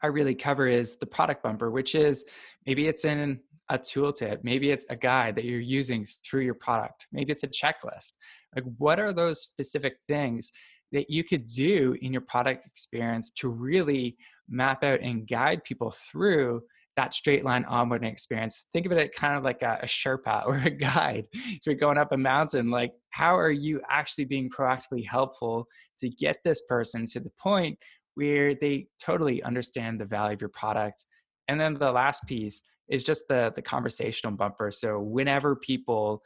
I 0.00 0.06
really 0.06 0.34
cover 0.34 0.66
is 0.66 0.96
the 0.98 1.06
product 1.06 1.42
bumper, 1.42 1.70
which 1.70 1.94
is 1.94 2.24
maybe 2.66 2.88
it's 2.88 3.04
in 3.04 3.40
a 3.68 3.78
tooltip, 3.78 4.38
maybe 4.42 4.70
it's 4.70 4.86
a 4.90 4.96
guide 4.96 5.36
that 5.36 5.44
you're 5.44 5.60
using 5.60 6.04
through 6.24 6.42
your 6.42 6.54
product, 6.54 7.06
maybe 7.12 7.32
it's 7.32 7.44
a 7.44 7.48
checklist. 7.48 8.12
Like, 8.54 8.64
what 8.78 8.98
are 8.98 9.12
those 9.12 9.40
specific 9.40 9.98
things 10.06 10.52
that 10.92 11.08
you 11.08 11.24
could 11.24 11.46
do 11.46 11.96
in 12.02 12.12
your 12.12 12.22
product 12.22 12.66
experience 12.66 13.30
to 13.30 13.48
really 13.48 14.16
map 14.48 14.84
out 14.84 15.00
and 15.00 15.26
guide 15.26 15.64
people 15.64 15.90
through 15.90 16.62
that 16.96 17.14
straight 17.14 17.44
line 17.44 17.64
onboarding 17.64 18.10
experience. 18.10 18.66
Think 18.72 18.86
of 18.86 18.92
it 18.92 19.14
kind 19.14 19.36
of 19.36 19.44
like 19.44 19.62
a, 19.62 19.80
a 19.82 19.86
Sherpa 19.86 20.46
or 20.46 20.56
a 20.56 20.70
guide. 20.70 21.26
If 21.32 21.60
you're 21.66 21.74
going 21.74 21.98
up 21.98 22.12
a 22.12 22.16
mountain, 22.16 22.70
like 22.70 22.92
how 23.10 23.36
are 23.36 23.50
you 23.50 23.80
actually 23.88 24.24
being 24.24 24.50
proactively 24.50 25.06
helpful 25.06 25.66
to 25.98 26.08
get 26.08 26.38
this 26.44 26.62
person 26.68 27.06
to 27.06 27.20
the 27.20 27.30
point 27.42 27.78
where 28.14 28.54
they 28.54 28.88
totally 29.02 29.42
understand 29.42 29.98
the 29.98 30.04
value 30.04 30.34
of 30.34 30.40
your 30.40 30.50
product? 30.50 31.06
And 31.48 31.60
then 31.60 31.74
the 31.74 31.92
last 31.92 32.26
piece 32.26 32.62
is 32.88 33.04
just 33.04 33.26
the 33.28 33.52
the 33.54 33.62
conversational 33.62 34.36
bumper. 34.36 34.70
So 34.70 35.00
whenever 35.00 35.56
people 35.56 36.22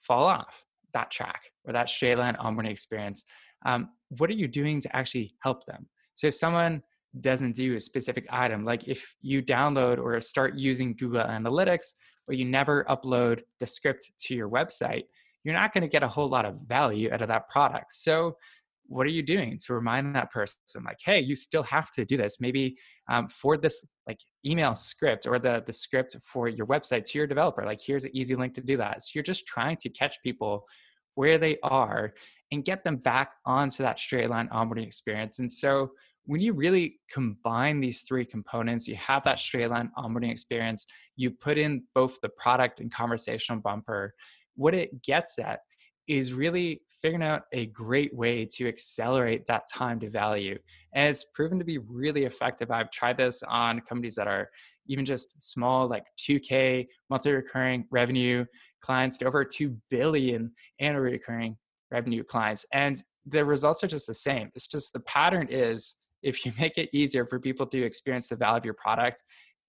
fall 0.00 0.24
off 0.24 0.64
that 0.92 1.10
track 1.10 1.42
or 1.64 1.72
that 1.72 1.88
straight 1.88 2.18
line 2.18 2.34
onboarding 2.34 2.70
experience, 2.70 3.24
um, 3.64 3.90
what 4.18 4.28
are 4.30 4.34
you 4.34 4.48
doing 4.48 4.80
to 4.80 4.96
actually 4.96 5.34
help 5.42 5.64
them? 5.64 5.88
So 6.14 6.26
if 6.26 6.34
someone 6.34 6.82
doesn't 7.18 7.56
do 7.56 7.74
a 7.74 7.80
specific 7.80 8.26
item. 8.30 8.64
Like 8.64 8.86
if 8.86 9.14
you 9.20 9.42
download 9.42 9.98
or 9.98 10.20
start 10.20 10.54
using 10.54 10.94
Google 10.94 11.24
Analytics, 11.24 11.94
but 12.26 12.36
you 12.36 12.44
never 12.44 12.84
upload 12.84 13.40
the 13.58 13.66
script 13.66 14.12
to 14.26 14.34
your 14.34 14.48
website, 14.48 15.04
you're 15.42 15.54
not 15.54 15.72
going 15.72 15.82
to 15.82 15.88
get 15.88 16.02
a 16.02 16.08
whole 16.08 16.28
lot 16.28 16.44
of 16.44 16.56
value 16.66 17.10
out 17.12 17.22
of 17.22 17.28
that 17.28 17.48
product. 17.48 17.92
So, 17.92 18.36
what 18.86 19.06
are 19.06 19.10
you 19.10 19.22
doing 19.22 19.56
to 19.66 19.72
remind 19.74 20.16
that 20.16 20.32
person, 20.32 20.82
like, 20.84 20.98
hey, 21.04 21.20
you 21.20 21.36
still 21.36 21.62
have 21.62 21.92
to 21.92 22.04
do 22.04 22.16
this? 22.16 22.40
Maybe 22.40 22.76
um, 23.08 23.28
for 23.28 23.56
this 23.56 23.86
like 24.08 24.18
email 24.44 24.74
script 24.74 25.28
or 25.28 25.38
the 25.38 25.62
the 25.64 25.72
script 25.72 26.16
for 26.24 26.48
your 26.48 26.66
website 26.66 27.04
to 27.04 27.18
your 27.18 27.28
developer. 27.28 27.64
Like, 27.64 27.80
here's 27.84 28.04
an 28.04 28.10
easy 28.14 28.34
link 28.34 28.54
to 28.54 28.60
do 28.60 28.76
that. 28.78 29.02
So 29.02 29.12
you're 29.14 29.22
just 29.22 29.46
trying 29.46 29.76
to 29.78 29.88
catch 29.88 30.20
people 30.22 30.66
where 31.14 31.38
they 31.38 31.56
are 31.62 32.12
and 32.52 32.64
get 32.64 32.84
them 32.84 32.96
back 32.96 33.32
onto 33.46 33.82
that 33.82 33.98
straight 33.98 34.30
line 34.30 34.48
onboarding 34.48 34.86
experience. 34.86 35.38
And 35.38 35.50
so 35.50 35.92
when 36.24 36.40
you 36.40 36.52
really 36.52 37.00
combine 37.10 37.80
these 37.80 38.02
three 38.02 38.24
components, 38.24 38.86
you 38.86 38.96
have 38.96 39.24
that 39.24 39.38
straight 39.38 39.70
line 39.70 39.90
onboarding 39.96 40.30
experience, 40.30 40.86
you 41.16 41.30
put 41.30 41.58
in 41.58 41.84
both 41.94 42.20
the 42.20 42.28
product 42.28 42.80
and 42.80 42.92
conversational 42.92 43.60
bumper, 43.60 44.14
what 44.56 44.74
it 44.74 45.02
gets 45.02 45.38
at 45.38 45.60
is 46.06 46.32
really 46.32 46.82
figuring 47.00 47.22
out 47.22 47.42
a 47.52 47.66
great 47.66 48.14
way 48.14 48.44
to 48.44 48.68
accelerate 48.68 49.46
that 49.46 49.62
time 49.72 49.98
to 50.00 50.10
value. 50.10 50.58
And 50.92 51.08
it's 51.08 51.24
proven 51.34 51.58
to 51.58 51.64
be 51.64 51.78
really 51.78 52.24
effective. 52.24 52.70
I've 52.70 52.90
tried 52.90 53.16
this 53.16 53.42
on 53.44 53.80
companies 53.80 54.16
that 54.16 54.28
are 54.28 54.50
even 54.86 55.04
just 55.04 55.40
small, 55.42 55.88
like 55.88 56.04
2K 56.18 56.86
monthly 57.08 57.32
recurring 57.32 57.86
revenue 57.90 58.44
clients 58.80 59.18
to 59.18 59.26
over 59.26 59.44
2 59.44 59.76
billion 59.88 60.52
annual 60.80 61.02
recurring 61.02 61.56
revenue 61.90 62.22
clients. 62.22 62.64
And 62.72 63.02
the 63.26 63.44
results 63.44 63.84
are 63.84 63.88
just 63.88 64.06
the 64.06 64.14
same. 64.14 64.50
It's 64.54 64.66
just 64.66 64.92
the 64.92 65.00
pattern 65.00 65.48
is 65.50 65.94
if 66.22 66.44
you 66.44 66.52
make 66.58 66.78
it 66.78 66.88
easier 66.92 67.26
for 67.26 67.38
people 67.38 67.66
to 67.66 67.82
experience 67.82 68.28
the 68.28 68.36
value 68.36 68.58
of 68.58 68.64
your 68.64 68.74
product, 68.74 69.22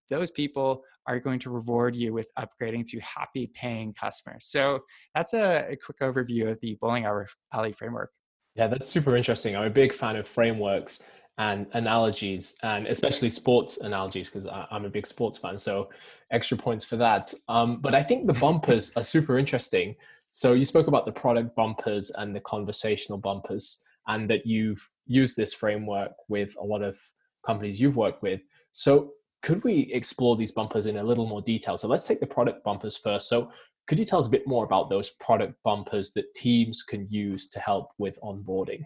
those 0.10 0.32
people 0.32 0.84
are 1.08 1.20
going 1.20 1.40
to 1.40 1.50
reward 1.50 1.96
you 1.96 2.14
with 2.14 2.30
upgrading 2.38 2.86
to 2.86 3.00
happy 3.00 3.50
paying 3.54 3.94
customers. 3.94 4.46
So 4.46 4.82
that's 5.16 5.34
a, 5.34 5.72
a 5.72 5.76
quick 5.78 6.00
overview 6.00 6.52
of 6.52 6.60
the 6.60 6.78
bowling 6.80 7.06
alley 7.54 7.74
framework. 7.74 8.12
Yeah, 8.56 8.68
that's 8.68 8.90
super 8.90 9.16
interesting. 9.16 9.56
I'm 9.56 9.64
a 9.64 9.70
big 9.70 9.94
fan 9.94 10.18
of 10.18 10.28
frameworks 10.28 11.10
and 11.38 11.68
analogies, 11.74 12.58
and 12.62 12.86
especially 12.88 13.32
sports 13.32 13.78
analogies 13.78 14.30
because 14.30 14.48
I'm 14.48 14.86
a 14.86 14.90
big 14.90 15.08
sports 15.08 15.38
fan. 15.38 15.58
So 15.58 15.90
extra 16.30 16.58
points 16.58 16.86
for 16.86 16.98
that. 16.98 17.34
Um, 17.48 17.78
but 17.78 17.96
I 17.96 18.04
think 18.04 18.28
the 18.28 18.34
bumpers 18.34 18.96
are 18.98 19.04
super 19.04 19.40
interesting. 19.40 19.96
So 20.32 20.54
you 20.54 20.66
spoke 20.66 20.88
about 20.88 21.06
the 21.06 21.12
product 21.12 21.56
bumpers 21.56 22.10
and 22.12 22.34
the 22.36 22.40
conversational 22.40 23.18
bumpers 23.18 23.84
and 24.08 24.30
that 24.30 24.46
you've 24.46 24.90
used 25.06 25.38
this 25.38 25.54
framework 25.54 26.14
with 26.30 26.56
a 26.60 26.64
lot 26.64 26.82
of 26.82 26.98
companies 27.46 27.80
you've 27.80 27.98
worked 27.98 28.24
with. 28.24 28.42
So, 28.72 29.12
could 29.42 29.64
we 29.64 29.92
explore 29.92 30.38
these 30.38 30.52
bumpers 30.52 30.86
in 30.86 30.98
a 30.98 31.04
little 31.04 31.28
more 31.28 31.42
detail? 31.42 31.76
So, 31.78 31.88
let's 31.88 32.08
take 32.08 32.20
the 32.20 32.28
product 32.28 32.64
bumpers 32.64 32.98
first. 32.98 33.28
So, 33.28 33.52
could 33.88 34.00
you 34.00 34.06
tell 34.06 34.20
us 34.20 34.28
a 34.28 34.32
bit 34.32 34.48
more 34.48 34.64
about 34.64 34.90
those 34.90 35.10
product 35.10 35.56
bumpers 35.64 36.14
that 36.14 36.34
teams 36.34 36.84
can 36.84 37.08
use 37.10 37.50
to 37.50 37.60
help 37.60 37.92
with 37.98 38.20
onboarding? 38.24 38.86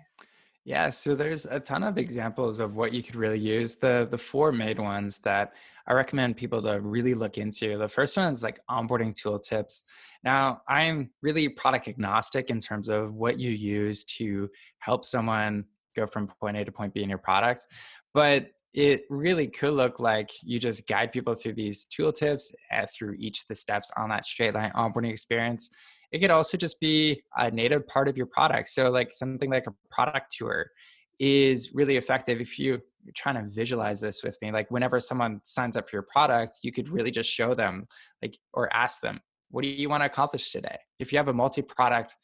Yeah, 0.66 0.90
so 0.90 1.14
there's 1.14 1.46
a 1.46 1.60
ton 1.60 1.84
of 1.84 2.00
examples 2.00 2.60
of 2.60 2.76
what 2.76 2.92
you 2.92 3.04
could 3.04 3.16
really 3.16 3.38
use. 3.38 3.76
The 3.76 4.08
the 4.10 4.18
four 4.18 4.52
main 4.52 4.82
ones 4.82 5.20
that 5.20 5.54
I 5.86 5.94
recommend 5.94 6.38
people 6.38 6.60
to 6.64 6.82
really 6.82 7.14
look 7.14 7.38
into. 7.38 7.78
The 7.78 7.88
first 7.88 8.18
one 8.18 8.32
is 8.32 8.44
like 8.44 8.60
onboarding 8.68 9.14
tooltips. 9.14 9.84
Now, 10.24 10.64
I'm 10.68 11.12
really 11.22 11.50
product 11.50 11.88
agnostic 11.88 12.50
in 12.50 12.60
terms 12.60 12.90
of 12.90 13.14
what 13.14 13.38
you 13.38 13.52
use 13.52 14.04
to 14.18 14.50
help 14.80 15.06
someone 15.06 15.66
go 15.96 16.08
from 16.08 16.26
point 16.26 16.58
A 16.58 16.66
to 16.66 16.72
point 16.72 16.96
B 16.96 17.04
in 17.04 17.10
your 17.10 17.20
product, 17.20 17.68
but 18.12 18.48
it 18.74 19.04
really 19.10 19.48
could 19.48 19.74
look 19.74 20.00
like 20.00 20.32
you 20.42 20.60
just 20.60 20.88
guide 20.88 21.12
people 21.12 21.36
through 21.36 21.54
these 21.54 21.86
tooltips 21.86 22.54
uh, 22.74 22.86
through 22.94 23.16
each 23.20 23.42
of 23.42 23.48
the 23.48 23.56
steps 23.56 23.92
on 23.98 24.10
that 24.10 24.26
straight 24.26 24.56
line 24.56 24.72
onboarding 24.72 25.12
experience 25.12 25.70
it 26.16 26.20
could 26.20 26.32
also 26.32 26.56
just 26.56 26.80
be 26.80 27.22
a 27.36 27.52
native 27.52 27.86
part 27.88 28.08
of 28.08 28.16
your 28.16 28.26
product. 28.26 28.70
So, 28.70 28.90
like 28.90 29.12
something 29.12 29.50
like 29.50 29.68
a 29.68 29.74
product 29.92 30.34
tour 30.38 30.72
is 31.20 31.74
really 31.74 31.98
effective 31.98 32.40
if 32.40 32.58
you, 32.58 32.80
you're 33.04 33.14
trying 33.14 33.36
to 33.36 33.54
visualize 33.54 34.00
this 34.00 34.24
with 34.24 34.38
me. 34.42 34.50
Like, 34.50 34.72
whenever 34.72 35.02
someone 35.02 35.42
signs 35.44 35.76
up 35.76 35.90
for 35.90 35.98
your 35.98 36.08
product, 36.10 36.60
you 36.64 36.72
could 36.72 36.88
really 36.88 37.12
just 37.12 37.30
show 37.30 37.54
them, 37.54 37.86
like, 38.22 38.38
or 38.54 38.74
ask 38.74 39.02
them, 39.02 39.20
what 39.52 39.64
do 39.64 39.70
you 39.70 39.90
want 39.90 40.04
to 40.04 40.06
accomplish 40.06 40.54
today? 40.54 40.78
If 41.00 41.12
you 41.12 41.18
have 41.18 41.28
a 41.28 41.34
multi 41.34 41.62
product 41.62 42.16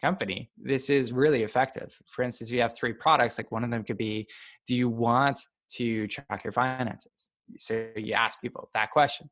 company, 0.00 0.48
this 0.56 0.88
is 0.88 1.12
really 1.12 1.42
effective. 1.42 1.92
For 2.06 2.22
instance, 2.22 2.50
if 2.50 2.54
you 2.54 2.62
have 2.62 2.76
three 2.78 2.92
products, 2.92 3.40
like 3.40 3.50
one 3.50 3.64
of 3.64 3.72
them 3.72 3.82
could 3.82 3.98
be, 3.98 4.28
do 4.68 4.76
you 4.76 4.88
want 4.88 5.40
to 5.74 6.06
track 6.06 6.44
your 6.44 6.52
finances? 6.52 7.30
So 7.56 7.88
you 7.96 8.12
ask 8.12 8.40
people 8.40 8.70
that 8.72 8.92
question. 8.92 9.28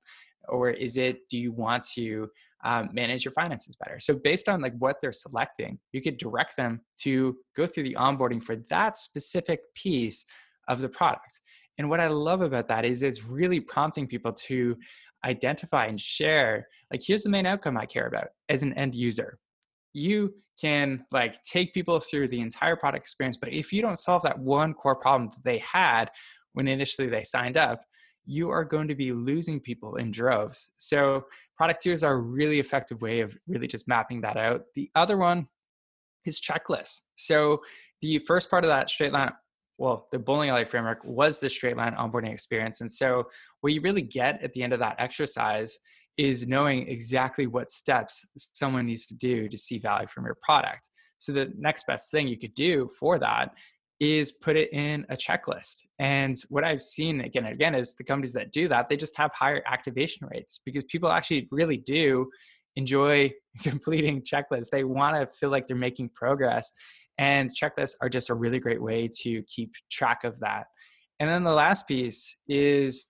Or 0.48 0.70
is 0.70 0.96
it, 0.96 1.28
do 1.28 1.38
you 1.38 1.52
want 1.52 1.84
to 1.94 2.28
um, 2.64 2.88
manage 2.92 3.24
your 3.24 3.32
finances 3.32 3.76
better. 3.76 3.98
So 3.98 4.14
based 4.14 4.48
on 4.48 4.60
like 4.60 4.74
what 4.78 4.96
they're 5.00 5.12
selecting, 5.12 5.78
you 5.92 6.00
could 6.00 6.16
direct 6.16 6.56
them 6.56 6.80
to 7.02 7.36
go 7.56 7.66
through 7.66 7.84
the 7.84 7.96
onboarding 7.98 8.42
for 8.42 8.56
that 8.70 8.96
specific 8.96 9.60
piece 9.74 10.24
of 10.66 10.80
the 10.80 10.88
product. 10.88 11.40
And 11.78 11.90
what 11.90 12.00
I 12.00 12.06
love 12.06 12.40
about 12.40 12.68
that 12.68 12.84
is 12.84 13.02
it's 13.02 13.24
really 13.24 13.60
prompting 13.60 14.06
people 14.06 14.32
to 14.32 14.76
identify 15.24 15.86
and 15.86 16.00
share 16.00 16.68
like 16.90 17.00
here's 17.04 17.22
the 17.22 17.30
main 17.30 17.46
outcome 17.46 17.76
I 17.76 17.86
care 17.86 18.06
about 18.06 18.28
as 18.48 18.62
an 18.62 18.72
end 18.74 18.94
user. 18.94 19.38
You 19.92 20.34
can 20.60 21.04
like 21.10 21.42
take 21.42 21.74
people 21.74 21.98
through 22.00 22.28
the 22.28 22.40
entire 22.40 22.76
product 22.76 23.04
experience, 23.04 23.36
but 23.36 23.52
if 23.52 23.72
you 23.72 23.82
don't 23.82 23.98
solve 23.98 24.22
that 24.22 24.38
one 24.38 24.72
core 24.72 24.96
problem 24.96 25.30
that 25.30 25.44
they 25.44 25.58
had 25.58 26.10
when 26.52 26.68
initially 26.68 27.08
they 27.08 27.24
signed 27.24 27.56
up, 27.56 27.82
you 28.26 28.50
are 28.50 28.64
going 28.64 28.88
to 28.88 28.94
be 28.94 29.12
losing 29.12 29.60
people 29.60 29.96
in 29.96 30.10
droves. 30.10 30.70
So, 30.76 31.24
product 31.56 31.82
tours 31.82 32.02
are 32.02 32.14
a 32.14 32.20
really 32.20 32.58
effective 32.58 33.02
way 33.02 33.20
of 33.20 33.36
really 33.46 33.66
just 33.66 33.88
mapping 33.88 34.20
that 34.22 34.36
out. 34.36 34.62
The 34.74 34.90
other 34.94 35.16
one 35.16 35.46
is 36.24 36.40
checklists. 36.40 37.02
So, 37.16 37.62
the 38.00 38.18
first 38.18 38.50
part 38.50 38.64
of 38.64 38.68
that 38.68 38.90
straight 38.90 39.12
line, 39.12 39.30
well, 39.78 40.08
the 40.12 40.18
bowling 40.18 40.50
alley 40.50 40.64
framework 40.64 41.04
was 41.04 41.40
the 41.40 41.50
straight 41.50 41.76
line 41.76 41.94
onboarding 41.94 42.32
experience. 42.32 42.80
And 42.80 42.90
so, 42.90 43.24
what 43.60 43.72
you 43.72 43.80
really 43.80 44.02
get 44.02 44.42
at 44.42 44.52
the 44.52 44.62
end 44.62 44.72
of 44.72 44.80
that 44.80 44.96
exercise 44.98 45.78
is 46.16 46.46
knowing 46.46 46.88
exactly 46.88 47.46
what 47.46 47.70
steps 47.70 48.24
someone 48.36 48.86
needs 48.86 49.06
to 49.06 49.14
do 49.14 49.48
to 49.48 49.58
see 49.58 49.78
value 49.78 50.06
from 50.06 50.24
your 50.24 50.36
product. 50.42 50.88
So, 51.18 51.32
the 51.32 51.52
next 51.56 51.86
best 51.86 52.10
thing 52.10 52.28
you 52.28 52.38
could 52.38 52.54
do 52.54 52.88
for 52.98 53.18
that 53.18 53.50
is 54.12 54.32
put 54.32 54.56
it 54.56 54.72
in 54.72 55.06
a 55.08 55.16
checklist. 55.16 55.86
And 55.98 56.36
what 56.48 56.64
I've 56.64 56.82
seen 56.82 57.20
again 57.20 57.44
and 57.44 57.54
again 57.54 57.74
is 57.74 57.94
the 57.94 58.04
companies 58.04 58.32
that 58.34 58.52
do 58.52 58.68
that, 58.68 58.88
they 58.88 58.96
just 58.96 59.16
have 59.16 59.32
higher 59.32 59.62
activation 59.66 60.28
rates 60.30 60.60
because 60.64 60.84
people 60.84 61.10
actually 61.10 61.48
really 61.50 61.76
do 61.76 62.30
enjoy 62.76 63.32
completing 63.62 64.22
checklists. 64.22 64.70
They 64.70 64.84
want 64.84 65.16
to 65.16 65.26
feel 65.36 65.50
like 65.50 65.66
they're 65.66 65.76
making 65.76 66.10
progress. 66.10 66.72
And 67.18 67.48
checklists 67.54 67.94
are 68.02 68.08
just 68.08 68.30
a 68.30 68.34
really 68.34 68.58
great 68.58 68.82
way 68.82 69.08
to 69.22 69.42
keep 69.42 69.74
track 69.90 70.24
of 70.24 70.40
that. 70.40 70.66
And 71.20 71.30
then 71.30 71.44
the 71.44 71.52
last 71.52 71.86
piece 71.86 72.36
is 72.48 73.06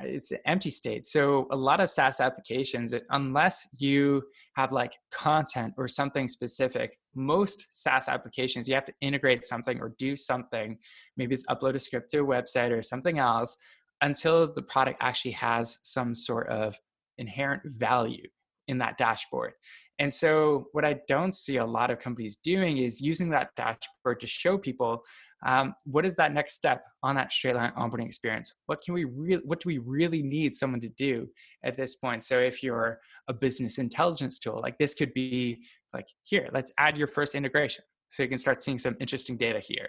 it's 0.00 0.30
an 0.30 0.38
empty 0.44 0.70
state. 0.70 1.06
So 1.06 1.46
a 1.50 1.56
lot 1.56 1.80
of 1.80 1.90
SaaS 1.90 2.20
applications, 2.20 2.94
uh, 2.94 3.00
unless 3.10 3.68
you 3.78 4.24
have 4.54 4.72
like 4.72 4.92
content 5.10 5.74
or 5.76 5.88
something 5.88 6.28
specific, 6.28 6.98
most 7.14 7.82
SaaS 7.82 8.08
applications 8.08 8.68
you 8.68 8.74
have 8.74 8.84
to 8.84 8.94
integrate 9.00 9.44
something 9.44 9.80
or 9.80 9.94
do 9.98 10.14
something. 10.14 10.78
Maybe 11.16 11.34
it's 11.34 11.46
upload 11.46 11.74
a 11.74 11.78
script 11.78 12.10
to 12.12 12.20
a 12.20 12.24
website 12.24 12.70
or 12.70 12.82
something 12.82 13.18
else 13.18 13.56
until 14.00 14.52
the 14.52 14.62
product 14.62 14.98
actually 15.00 15.32
has 15.32 15.78
some 15.82 16.14
sort 16.14 16.48
of 16.48 16.76
inherent 17.18 17.62
value 17.64 18.28
in 18.68 18.78
that 18.78 18.98
dashboard. 18.98 19.54
And 19.98 20.12
so, 20.12 20.68
what 20.72 20.84
I 20.84 21.00
don't 21.08 21.34
see 21.34 21.56
a 21.56 21.66
lot 21.66 21.90
of 21.90 21.98
companies 21.98 22.36
doing 22.36 22.78
is 22.78 23.00
using 23.00 23.30
that 23.30 23.50
dashboard 23.56 24.20
to 24.20 24.26
show 24.26 24.56
people 24.56 25.02
um, 25.46 25.74
what 25.84 26.04
is 26.04 26.16
that 26.16 26.32
next 26.32 26.54
step 26.54 26.84
on 27.02 27.14
that 27.16 27.32
straight 27.32 27.54
line 27.54 27.72
onboarding 27.76 28.06
experience. 28.06 28.54
What 28.66 28.80
can 28.82 28.94
we 28.94 29.04
really, 29.04 29.42
what 29.44 29.60
do 29.60 29.68
we 29.68 29.78
really 29.78 30.22
need 30.22 30.52
someone 30.52 30.80
to 30.80 30.88
do 30.88 31.28
at 31.62 31.76
this 31.76 31.94
point? 31.94 32.24
So, 32.24 32.38
if 32.38 32.62
you're 32.62 32.98
a 33.28 33.32
business 33.32 33.78
intelligence 33.78 34.38
tool, 34.38 34.58
like 34.62 34.78
this 34.78 34.94
could 34.94 35.14
be 35.14 35.64
like, 35.94 36.08
here, 36.24 36.48
let's 36.52 36.72
add 36.78 36.96
your 36.96 37.06
first 37.06 37.34
integration, 37.34 37.84
so 38.08 38.22
you 38.22 38.28
can 38.28 38.38
start 38.38 38.62
seeing 38.62 38.78
some 38.78 38.96
interesting 39.00 39.36
data 39.36 39.60
here 39.60 39.88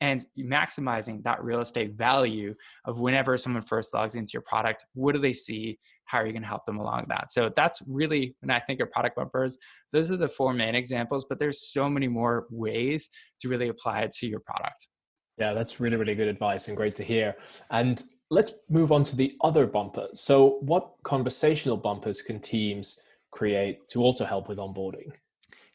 and 0.00 0.24
maximizing 0.38 1.22
that 1.24 1.42
real 1.42 1.60
estate 1.60 1.92
value 1.92 2.54
of 2.84 3.00
whenever 3.00 3.36
someone 3.36 3.62
first 3.62 3.94
logs 3.94 4.14
into 4.14 4.30
your 4.32 4.42
product 4.42 4.84
what 4.94 5.14
do 5.14 5.20
they 5.20 5.32
see? 5.32 5.78
How 6.04 6.18
are 6.18 6.26
you 6.26 6.32
going 6.32 6.42
to 6.42 6.48
help 6.48 6.66
them 6.66 6.78
along 6.78 7.06
that? 7.08 7.30
So 7.30 7.50
that's 7.54 7.82
really 7.86 8.34
when 8.40 8.50
i 8.50 8.58
think 8.58 8.80
of 8.80 8.90
product 8.90 9.16
bumpers 9.16 9.58
those 9.92 10.10
are 10.10 10.16
the 10.16 10.28
four 10.28 10.52
main 10.52 10.74
examples 10.74 11.26
but 11.28 11.38
there's 11.38 11.60
so 11.60 11.88
many 11.88 12.08
more 12.08 12.46
ways 12.50 13.08
to 13.40 13.48
really 13.48 13.68
apply 13.68 14.00
it 14.00 14.12
to 14.12 14.26
your 14.26 14.40
product. 14.40 14.88
Yeah 15.38 15.52
that's 15.52 15.80
really 15.80 15.96
really 15.96 16.14
good 16.14 16.28
advice 16.28 16.68
and 16.68 16.76
great 16.76 16.96
to 16.96 17.04
hear. 17.04 17.36
And 17.70 18.02
let's 18.30 18.52
move 18.68 18.92
on 18.92 19.04
to 19.04 19.16
the 19.16 19.36
other 19.42 19.66
bumpers. 19.66 20.20
So 20.20 20.58
what 20.60 20.92
conversational 21.02 21.76
bumpers 21.76 22.22
can 22.22 22.38
teams 22.40 23.00
create 23.32 23.88
to 23.88 24.02
also 24.02 24.24
help 24.24 24.48
with 24.48 24.58
onboarding 24.58 25.12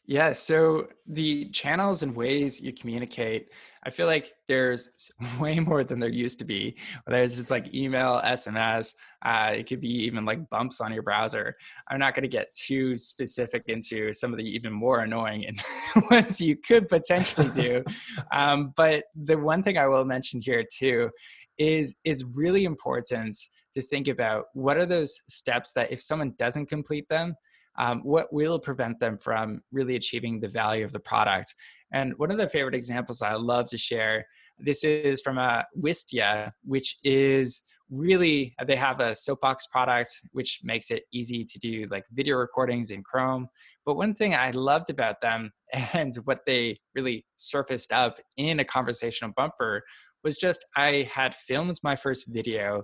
yeah, 0.06 0.32
so 0.32 0.86
the 1.08 1.46
channels 1.46 2.02
and 2.02 2.14
ways 2.14 2.60
you 2.60 2.72
communicate, 2.72 3.52
I 3.84 3.90
feel 3.90 4.06
like 4.06 4.32
there's 4.46 5.10
way 5.40 5.58
more 5.58 5.82
than 5.82 5.98
there 5.98 6.08
used 6.08 6.38
to 6.38 6.44
be. 6.44 6.76
Whether 7.04 7.22
it's 7.22 7.36
just 7.36 7.50
like 7.50 7.74
email, 7.74 8.20
SMS, 8.24 8.94
uh, 9.24 9.52
it 9.56 9.66
could 9.66 9.80
be 9.80 10.04
even 10.04 10.24
like 10.24 10.48
bumps 10.48 10.80
on 10.80 10.92
your 10.92 11.02
browser. 11.02 11.56
I'm 11.88 11.98
not 11.98 12.14
going 12.14 12.22
to 12.22 12.28
get 12.28 12.52
too 12.52 12.96
specific 12.96 13.64
into 13.66 14.12
some 14.12 14.32
of 14.32 14.38
the 14.38 14.44
even 14.44 14.72
more 14.72 15.00
annoying 15.00 15.44
ones 16.10 16.40
you 16.40 16.56
could 16.56 16.86
potentially 16.86 17.48
do. 17.48 17.82
um, 18.32 18.72
but 18.76 19.04
the 19.16 19.36
one 19.36 19.62
thing 19.62 19.76
I 19.76 19.88
will 19.88 20.04
mention 20.04 20.40
here 20.40 20.64
too 20.72 21.10
is 21.58 21.96
it's 22.04 22.24
really 22.34 22.64
important 22.64 23.36
to 23.74 23.82
think 23.82 24.06
about 24.06 24.44
what 24.52 24.76
are 24.76 24.86
those 24.86 25.20
steps 25.28 25.72
that 25.72 25.90
if 25.90 26.00
someone 26.00 26.34
doesn't 26.38 26.66
complete 26.66 27.08
them, 27.08 27.34
um, 27.78 28.00
what 28.00 28.32
will 28.32 28.58
prevent 28.58 29.00
them 29.00 29.18
from 29.18 29.62
really 29.72 29.96
achieving 29.96 30.40
the 30.40 30.48
value 30.48 30.84
of 30.84 30.92
the 30.92 31.00
product. 31.00 31.54
And 31.92 32.16
one 32.18 32.30
of 32.30 32.38
the 32.38 32.48
favorite 32.48 32.74
examples 32.74 33.22
I 33.22 33.34
love 33.34 33.66
to 33.68 33.76
share, 33.76 34.26
this 34.58 34.84
is 34.84 35.20
from 35.20 35.38
a 35.38 35.40
uh, 35.40 35.62
Wistia, 35.78 36.52
which 36.64 36.96
is 37.04 37.62
really 37.90 38.54
they 38.66 38.76
have 38.76 39.00
a 39.00 39.14
soapbox 39.14 39.66
product 39.68 40.10
which 40.32 40.60
makes 40.64 40.90
it 40.90 41.04
easy 41.12 41.44
to 41.44 41.58
do 41.58 41.84
like 41.90 42.04
video 42.12 42.36
recordings 42.36 42.90
in 42.90 43.02
chrome 43.02 43.46
but 43.84 43.96
one 43.96 44.12
thing 44.12 44.34
i 44.34 44.50
loved 44.50 44.90
about 44.90 45.20
them 45.20 45.52
and 45.92 46.16
what 46.24 46.40
they 46.46 46.78
really 46.96 47.24
surfaced 47.36 47.92
up 47.92 48.18
in 48.36 48.58
a 48.58 48.64
conversational 48.64 49.32
bumper 49.36 49.82
was 50.24 50.36
just 50.36 50.66
i 50.76 51.08
had 51.12 51.32
filmed 51.32 51.78
my 51.84 51.94
first 51.94 52.26
video 52.26 52.82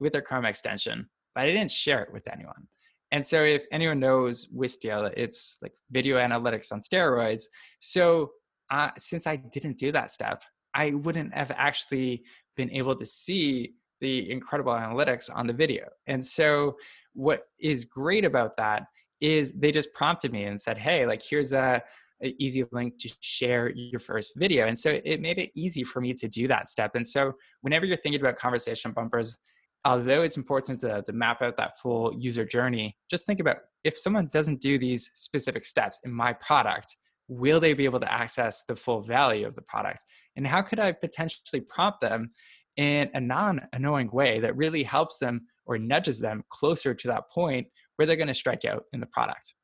with 0.00 0.12
their 0.12 0.22
chrome 0.22 0.44
extension 0.44 1.08
but 1.34 1.44
i 1.44 1.46
didn't 1.46 1.70
share 1.70 2.02
it 2.02 2.12
with 2.12 2.28
anyone 2.30 2.68
and 3.12 3.24
so, 3.24 3.44
if 3.44 3.66
anyone 3.70 4.00
knows 4.00 4.46
Wistia, 4.46 5.12
it's 5.14 5.58
like 5.62 5.72
video 5.90 6.16
analytics 6.16 6.72
on 6.72 6.80
steroids. 6.80 7.44
So, 7.78 8.32
uh, 8.70 8.88
since 8.96 9.26
I 9.26 9.36
didn't 9.36 9.76
do 9.76 9.92
that 9.92 10.10
step, 10.10 10.42
I 10.74 10.92
wouldn't 10.92 11.34
have 11.34 11.52
actually 11.54 12.24
been 12.56 12.70
able 12.70 12.96
to 12.96 13.04
see 13.04 13.74
the 14.00 14.30
incredible 14.30 14.72
analytics 14.72 15.28
on 15.32 15.46
the 15.46 15.52
video. 15.52 15.88
And 16.06 16.24
so, 16.24 16.76
what 17.12 17.42
is 17.60 17.84
great 17.84 18.24
about 18.24 18.56
that 18.56 18.84
is 19.20 19.60
they 19.60 19.72
just 19.72 19.92
prompted 19.92 20.32
me 20.32 20.44
and 20.44 20.58
said, 20.58 20.78
"Hey, 20.78 21.04
like 21.06 21.22
here's 21.22 21.52
a, 21.52 21.82
a 22.24 22.34
easy 22.38 22.64
link 22.72 22.98
to 23.00 23.10
share 23.20 23.70
your 23.74 24.00
first 24.00 24.32
video." 24.36 24.66
And 24.66 24.78
so 24.78 24.98
it 25.04 25.20
made 25.20 25.38
it 25.38 25.50
easy 25.54 25.84
for 25.84 26.00
me 26.00 26.14
to 26.14 26.28
do 26.28 26.48
that 26.48 26.66
step. 26.66 26.94
And 26.94 27.06
so, 27.06 27.34
whenever 27.60 27.84
you're 27.84 27.98
thinking 27.98 28.22
about 28.22 28.36
conversation 28.36 28.92
bumpers, 28.92 29.36
although 29.84 30.22
it's 30.22 30.36
important 30.36 30.80
to, 30.80 31.02
to 31.02 31.12
map 31.12 31.42
out 31.42 31.56
that 31.56 31.78
full 31.78 32.14
user 32.18 32.44
journey, 32.44 32.96
just 33.10 33.26
think 33.26 33.40
about 33.40 33.56
if 33.84 33.98
someone 33.98 34.28
doesn't 34.32 34.60
do 34.60 34.78
these 34.78 35.10
specific 35.14 35.66
steps 35.66 36.00
in 36.04 36.12
my 36.12 36.32
product, 36.34 36.96
will 37.28 37.60
they 37.60 37.74
be 37.74 37.84
able 37.84 38.00
to 38.00 38.12
access 38.12 38.62
the 38.68 38.76
full 38.76 39.02
value 39.02 39.46
of 39.46 39.54
the 39.54 39.62
product? 39.62 40.04
And 40.36 40.46
how 40.46 40.62
could 40.62 40.78
I 40.78 40.92
potentially 40.92 41.62
prompt 41.62 42.00
them 42.00 42.30
in 42.76 43.10
a 43.14 43.20
non 43.20 43.62
annoying 43.72 44.10
way 44.12 44.40
that 44.40 44.56
really 44.56 44.82
helps 44.82 45.18
them 45.18 45.46
or 45.66 45.78
nudges 45.78 46.20
them 46.20 46.44
closer 46.48 46.94
to 46.94 47.08
that 47.08 47.30
point 47.30 47.66
where 47.96 48.06
they're 48.06 48.16
going 48.16 48.28
to 48.28 48.34
strike 48.34 48.64
out 48.64 48.84
in 48.92 49.00
the 49.00 49.06
product? 49.06 49.54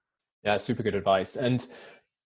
Yeah, 0.44 0.58
super 0.58 0.82
good 0.82 0.94
advice. 0.94 1.36
And 1.36 1.66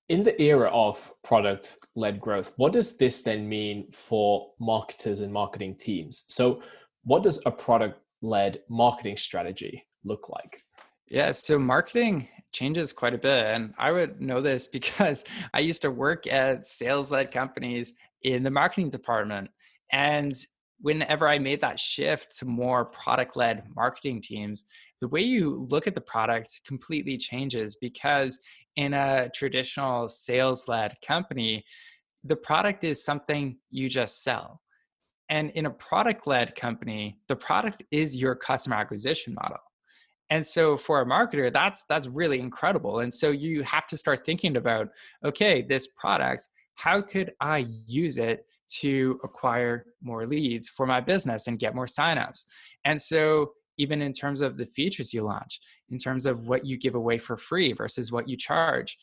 in 0.09 0.25
the 0.25 0.41
era 0.41 0.69
of 0.71 1.13
product 1.25 1.79
led 1.97 2.21
growth, 2.21 2.53
what 2.57 2.73
does 2.73 2.97
this 2.97 3.23
then 3.23 3.49
mean 3.49 3.91
for 3.91 4.51
marketers 4.61 5.21
and 5.21 5.33
marketing 5.33 5.77
teams? 5.79 6.25
So, 6.29 6.63
what 7.05 7.23
does 7.23 7.43
a 7.47 7.51
product 7.51 8.01
led 8.21 8.61
marketing 8.69 9.17
strategy 9.17 9.87
look 10.05 10.29
like? 10.29 10.63
Yeah, 11.09 11.33
so 11.33 11.59
marketing 11.59 12.29
changes 12.53 12.93
quite 12.93 13.13
a 13.13 13.19
bit. 13.19 13.47
And 13.47 13.75
I 13.79 13.93
would 13.93 14.21
know 14.21 14.41
this 14.41 14.67
because 14.73 15.25
I 15.53 15.61
used 15.61 15.83
to 15.83 15.91
work 15.91 16.27
at 16.27 16.67
sales 16.67 17.13
led 17.13 17.31
companies 17.31 17.93
in 18.23 18.43
the 18.43 18.51
marketing 18.51 18.91
department. 18.91 19.51
And 19.93 20.33
whenever 20.81 21.29
I 21.29 21.39
made 21.39 21.61
that 21.61 21.79
shift 21.79 22.39
to 22.39 22.47
more 22.47 22.87
product 22.87 23.37
led 23.37 23.65
marketing 23.75 24.23
teams, 24.23 24.65
the 25.01 25.09
way 25.09 25.21
you 25.21 25.67
look 25.69 25.87
at 25.87 25.95
the 25.95 26.01
product 26.01 26.61
completely 26.67 27.19
changes 27.19 27.77
because 27.77 28.41
in 28.77 28.95
a 28.95 29.29
traditional 29.35 30.09
sales 30.09 30.67
led 30.67 30.95
company, 31.07 31.65
the 32.25 32.37
product 32.37 32.85
is 32.85 33.05
something 33.05 33.59
you 33.71 33.89
just 33.89 34.23
sell. 34.23 34.62
And 35.33 35.49
in 35.53 35.65
a 35.65 35.71
product 35.71 36.27
led 36.27 36.55
company, 36.55 37.17
the 37.27 37.35
product 37.35 37.83
is 37.91 38.15
your 38.15 38.35
customer 38.35 38.77
acquisition 38.77 39.33
model. 39.33 39.63
And 40.29 40.47
so 40.47 40.77
for 40.77 41.01
a 41.01 41.07
marketer, 41.07 41.51
that's 41.51 41.85
that's 41.89 42.07
really 42.07 42.39
incredible. 42.39 42.99
And 42.99 43.13
so 43.13 43.31
you 43.31 43.63
have 43.63 43.87
to 43.87 43.97
start 43.97 44.27
thinking 44.27 44.59
about, 44.59 44.91
okay, 45.25 45.63
this 45.63 45.89
product, 45.97 46.49
how 46.75 47.01
could 47.01 47.33
I 47.41 47.65
use 47.87 48.19
it 48.19 48.45
to 48.81 49.19
acquire 49.25 49.87
more 50.03 50.27
leads 50.27 50.69
for 50.69 50.87
my 50.87 51.01
business 51.01 51.47
and 51.47 51.59
get 51.59 51.75
more 51.75 51.87
signups? 51.87 52.45
And 52.85 53.01
so 53.01 53.53
even 53.79 54.03
in 54.03 54.13
terms 54.13 54.43
of 54.43 54.59
the 54.59 54.67
features 54.67 55.15
you 55.15 55.23
launch, 55.23 55.61
in 55.91 55.97
terms 55.97 56.27
of 56.27 56.47
what 56.47 56.67
you 56.67 56.77
give 56.77 56.95
away 56.95 57.17
for 57.17 57.39
free 57.39 57.73
versus 57.73 58.13
what 58.13 58.29
you 58.29 58.37
charge, 58.37 58.99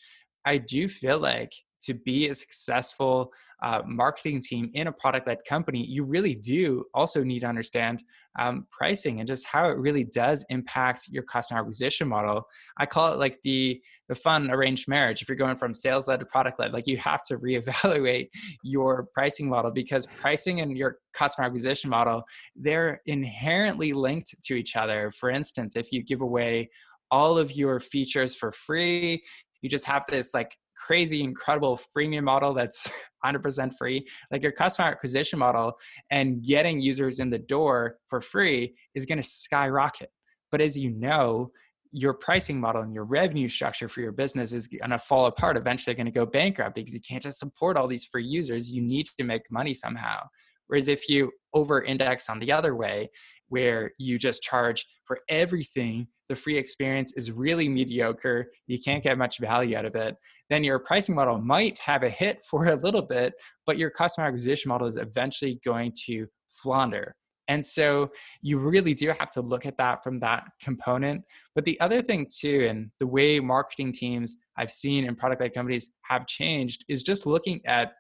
I 0.46 0.60
do 0.60 0.88
feel 0.88 1.18
like 1.18 1.54
to 1.82 1.94
be 1.94 2.30
a 2.30 2.36
successful 2.36 3.32
uh, 3.62 3.82
marketing 3.86 4.42
team 4.42 4.70
in 4.74 4.88
a 4.88 4.92
product 4.92 5.28
led 5.28 5.40
company, 5.48 5.86
you 5.86 6.06
really 6.06 6.34
do 6.34 6.86
also 6.94 7.24
need 7.24 7.42
to 7.42 7.46
understand 7.46 8.04
um, 8.40 8.66
pricing 8.72 9.20
and 9.20 9.28
just 9.28 9.46
how 9.46 9.70
it 9.70 9.78
really 9.78 10.06
does 10.06 10.46
impact 10.50 11.10
your 11.10 11.24
customer 11.24 11.60
acquisition 11.60 12.08
model. 12.08 12.44
I 12.78 12.86
call 12.86 13.12
it 13.12 13.20
like 13.20 13.42
the 13.44 13.82
the 14.08 14.16
fun 14.16 14.50
arranged 14.50 14.88
marriage. 14.88 15.22
If 15.22 15.28
you're 15.28 15.36
going 15.36 15.58
from 15.58 15.74
sales 15.74 16.08
led 16.08 16.22
to 16.22 16.26
product 16.26 16.60
led, 16.60 16.74
like 16.74 16.88
you 16.88 16.98
have 16.98 17.22
to 17.24 17.38
reevaluate 17.46 18.30
your 18.64 19.08
pricing 19.14 19.50
model 19.50 19.72
because 19.72 20.06
pricing 20.06 20.62
and 20.62 20.78
your 20.78 20.98
customer 21.14 21.48
acquisition 21.48 21.90
model 21.90 22.24
they're 22.56 23.02
inherently 23.06 23.92
linked 23.92 24.34
to 24.44 24.54
each 24.54 24.76
other. 24.78 25.12
For 25.12 25.30
instance, 25.30 25.76
if 25.76 25.92
you 25.92 26.02
give 26.02 26.22
away 26.22 26.70
all 27.12 27.38
of 27.38 27.52
your 27.52 27.80
features 27.80 28.36
for 28.36 28.52
free 28.52 29.24
you 29.62 29.70
just 29.70 29.86
have 29.86 30.06
this 30.08 30.34
like 30.34 30.58
crazy 30.80 31.24
incredible 31.24 31.80
freemium 31.96 32.24
model 32.24 32.54
that's 32.54 32.92
100% 33.26 33.74
free. 33.78 34.06
Like 34.32 34.42
your 34.42 34.52
customer 34.52 34.88
acquisition 34.88 35.40
model 35.40 35.74
and 36.10 36.44
getting 36.44 36.82
users 36.82 37.20
in 37.20 37.30
the 37.30 37.40
door 37.40 37.98
for 38.08 38.22
free 38.22 38.76
is 38.96 39.06
going 39.06 39.18
to 39.18 39.24
skyrocket. 39.24 40.10
But 40.52 40.62
as 40.62 40.78
you 40.78 40.90
know 40.92 41.52
your 41.92 42.14
pricing 42.14 42.60
model 42.60 42.84
and 42.84 42.94
your 42.94 43.04
revenue 43.04 43.48
structure 43.48 43.88
for 43.88 44.02
your 44.02 44.12
business 44.12 44.54
is 44.54 44.68
going 44.68 44.92
to 44.92 45.00
fall 45.00 45.26
apart. 45.26 45.58
Eventually 45.58 45.96
going 45.96 46.06
to 46.06 46.12
go 46.12 46.26
bankrupt 46.26 46.76
because 46.76 46.94
you 46.94 47.02
can't 47.02 47.24
just 47.24 47.40
support 47.40 47.78
all 47.78 47.88
these 47.88 48.06
free 48.06 48.26
users. 48.26 48.72
You 48.72 48.82
need 48.82 49.08
to 49.18 49.24
make 49.24 49.42
money 49.50 49.74
somehow. 49.74 50.28
Whereas 50.68 50.88
if 50.88 51.10
you 51.10 51.32
over 51.54 51.82
index 51.82 52.30
on 52.30 52.38
the 52.40 52.52
other 52.52 52.76
way 52.76 53.10
where 53.50 53.92
you 53.98 54.18
just 54.18 54.42
charge 54.42 54.86
for 55.06 55.20
everything 55.30 56.08
the 56.28 56.36
free 56.36 56.58
experience 56.58 57.18
is 57.18 57.32
really 57.32 57.68
mediocre 57.68 58.48
you 58.68 58.80
can't 58.80 59.04
get 59.04 59.18
much 59.18 59.40
value 59.40 59.76
out 59.76 59.86
of 59.86 59.96
it 59.96 60.16
then 60.50 60.64
your 60.64 60.80
pricing 60.80 61.16
model 61.16 61.40
might 61.40 61.78
have 61.80 62.04
a 62.04 62.10
hit 62.10 62.44
for 62.50 62.68
a 62.68 62.76
little 62.76 63.02
bit 63.02 63.34
but 63.66 63.78
your 63.78 63.90
customer 63.90 64.28
acquisition 64.28 64.70
model 64.70 64.88
is 64.88 64.98
eventually 64.98 65.60
going 65.64 65.92
to 66.06 66.28
flounder. 66.50 67.16
And 67.48 67.66
so 67.66 68.12
you 68.42 68.60
really 68.60 68.94
do 68.94 69.12
have 69.18 69.32
to 69.32 69.42
look 69.42 69.66
at 69.66 69.78
that 69.78 70.04
from 70.04 70.20
that 70.20 70.46
component. 70.62 71.24
But 71.56 71.66
the 71.66 71.80
other 71.80 72.02
thing 72.02 72.28
too 72.32 72.68
and 72.70 72.92
the 73.00 73.08
way 73.08 73.40
marketing 73.40 73.92
teams 73.92 74.38
i've 74.58 74.72
seen 74.72 75.06
in 75.06 75.16
product 75.16 75.42
led 75.42 75.54
companies 75.54 75.92
have 76.04 76.28
changed 76.28 76.86
is 76.88 77.02
just 77.04 77.26
looking 77.26 77.62
at 77.66 77.94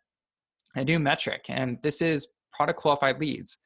a 0.75 0.83
new 0.83 0.99
metric 0.99 1.45
and 1.49 1.77
this 1.81 2.01
is 2.01 2.27
product 2.51 2.79
qualified 2.79 3.19
leads 3.19 3.57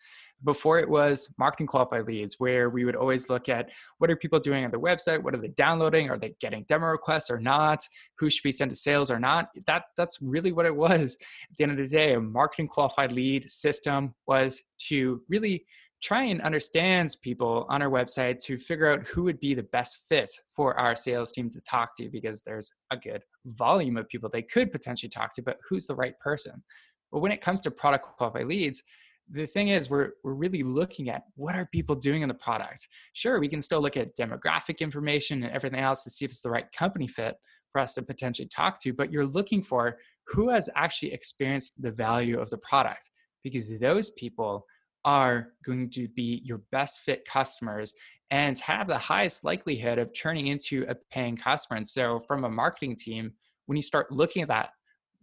before 0.44 0.80
it 0.80 0.90
was 0.90 1.34
marketing 1.38 1.68
qualified 1.68 2.06
leads 2.06 2.36
where 2.40 2.70
we 2.70 2.86
would 2.86 2.96
always 2.96 3.30
look 3.30 3.50
at 3.50 3.72
what 3.98 4.10
are 4.10 4.16
people 4.16 4.40
doing 4.40 4.66
on 4.66 4.72
the 4.72 4.80
website 4.80 5.22
what 5.24 5.34
are 5.34 5.42
they 5.42 5.50
downloading 5.50 6.10
are 6.10 6.18
they 6.18 6.34
getting 6.40 6.64
demo 6.68 6.88
requests 6.88 7.30
or 7.30 7.40
not 7.40 7.80
who 8.24 8.30
should 8.30 8.44
be 8.44 8.52
sent 8.52 8.72
to 8.72 8.76
sales 8.76 9.12
or 9.12 9.20
not. 9.20 9.50
That 9.68 9.84
that's 9.98 10.20
really 10.22 10.52
what 10.52 10.66
it 10.66 10.76
was. 10.76 11.18
At 11.52 11.58
the 11.58 11.64
end 11.64 11.72
of 11.74 11.78
the 11.78 11.86
day 11.86 12.14
a 12.14 12.20
marketing 12.20 12.68
qualified 12.68 13.12
lead 13.12 13.50
system 13.50 14.14
was 14.28 14.64
to 14.88 15.22
really 15.30 15.66
try 16.02 16.24
and 16.24 16.42
understand 16.42 17.16
people 17.22 17.66
on 17.70 17.82
our 17.82 17.90
website 17.90 18.38
to 18.38 18.58
figure 18.58 18.92
out 18.92 19.08
who 19.08 19.24
would 19.24 19.40
be 19.40 19.54
the 19.54 19.64
best 19.64 20.02
fit 20.10 20.30
for 20.52 20.78
our 20.78 20.96
sales 20.96 21.32
team 21.32 21.50
to 21.50 21.62
talk 21.62 21.96
to 21.96 22.10
because 22.10 22.42
there's 22.42 22.74
a 22.92 22.98
good 22.98 23.24
volume 23.46 23.96
of 23.96 24.08
people 24.10 24.30
they 24.30 24.42
could 24.42 24.72
potentially 24.72 25.10
talk 25.10 25.34
to 25.34 25.42
but 25.42 25.58
who's 25.68 25.86
the 25.86 25.96
right 25.96 26.18
person? 26.20 26.64
But 27.12 27.20
when 27.20 27.32
it 27.32 27.42
comes 27.42 27.62
to 27.62 27.72
product 27.72 28.06
qualified 28.18 28.48
leads 28.48 28.84
the 29.30 29.46
thing 29.46 29.70
is 29.70 29.90
we're 29.90 30.12
we're 30.24 30.34
really 30.34 30.64
looking 30.64 31.10
at 31.10 31.24
what 31.36 31.56
are 31.56 31.68
people 31.72 31.96
doing 31.96 32.22
in 32.22 32.28
the 32.28 32.34
product? 32.36 32.88
Sure 33.14 33.40
we 33.40 33.48
can 33.48 33.62
still 33.62 33.82
look 33.82 33.98
at 33.98 34.16
demographic 34.16 34.80
information 34.80 35.44
and 35.44 35.54
everything 35.54 35.80
else 35.80 36.04
to 36.04 36.10
see 36.10 36.26
if 36.26 36.32
it's 36.32 36.42
the 36.42 36.50
right 36.50 36.72
company 36.72 37.08
fit 37.08 37.36
for 37.72 37.82
us 37.82 37.94
to 37.94 38.02
potentially 38.02 38.48
talk 38.48 38.82
to 38.84 38.94
but 38.94 39.12
you're 39.12 39.26
looking 39.26 39.64
for 39.64 39.98
who 40.28 40.50
has 40.50 40.70
actually 40.76 41.12
experienced 41.12 41.82
the 41.82 41.92
value 41.92 42.40
of 42.40 42.50
the 42.50 42.58
product 42.58 43.10
because 43.44 43.80
those 43.80 44.12
people 44.12 44.66
are 45.06 45.50
going 45.66 45.90
to 45.90 46.08
be 46.10 46.42
your 46.46 46.62
best 46.72 47.02
fit 47.02 47.26
customers 47.26 47.94
and 48.32 48.58
have 48.60 48.88
the 48.88 48.98
highest 48.98 49.44
likelihood 49.44 50.00
of 50.00 50.12
turning 50.14 50.48
into 50.48 50.86
a 50.88 50.96
paying 51.12 51.36
customer. 51.36 51.78
And 51.78 51.88
so 51.88 52.20
from 52.28 52.46
a 52.46 52.50
marketing 52.50 52.96
team 52.96 53.34
when 53.66 53.76
you 53.76 53.82
start 53.82 54.12
looking 54.12 54.42
at 54.42 54.48
that 54.48 54.70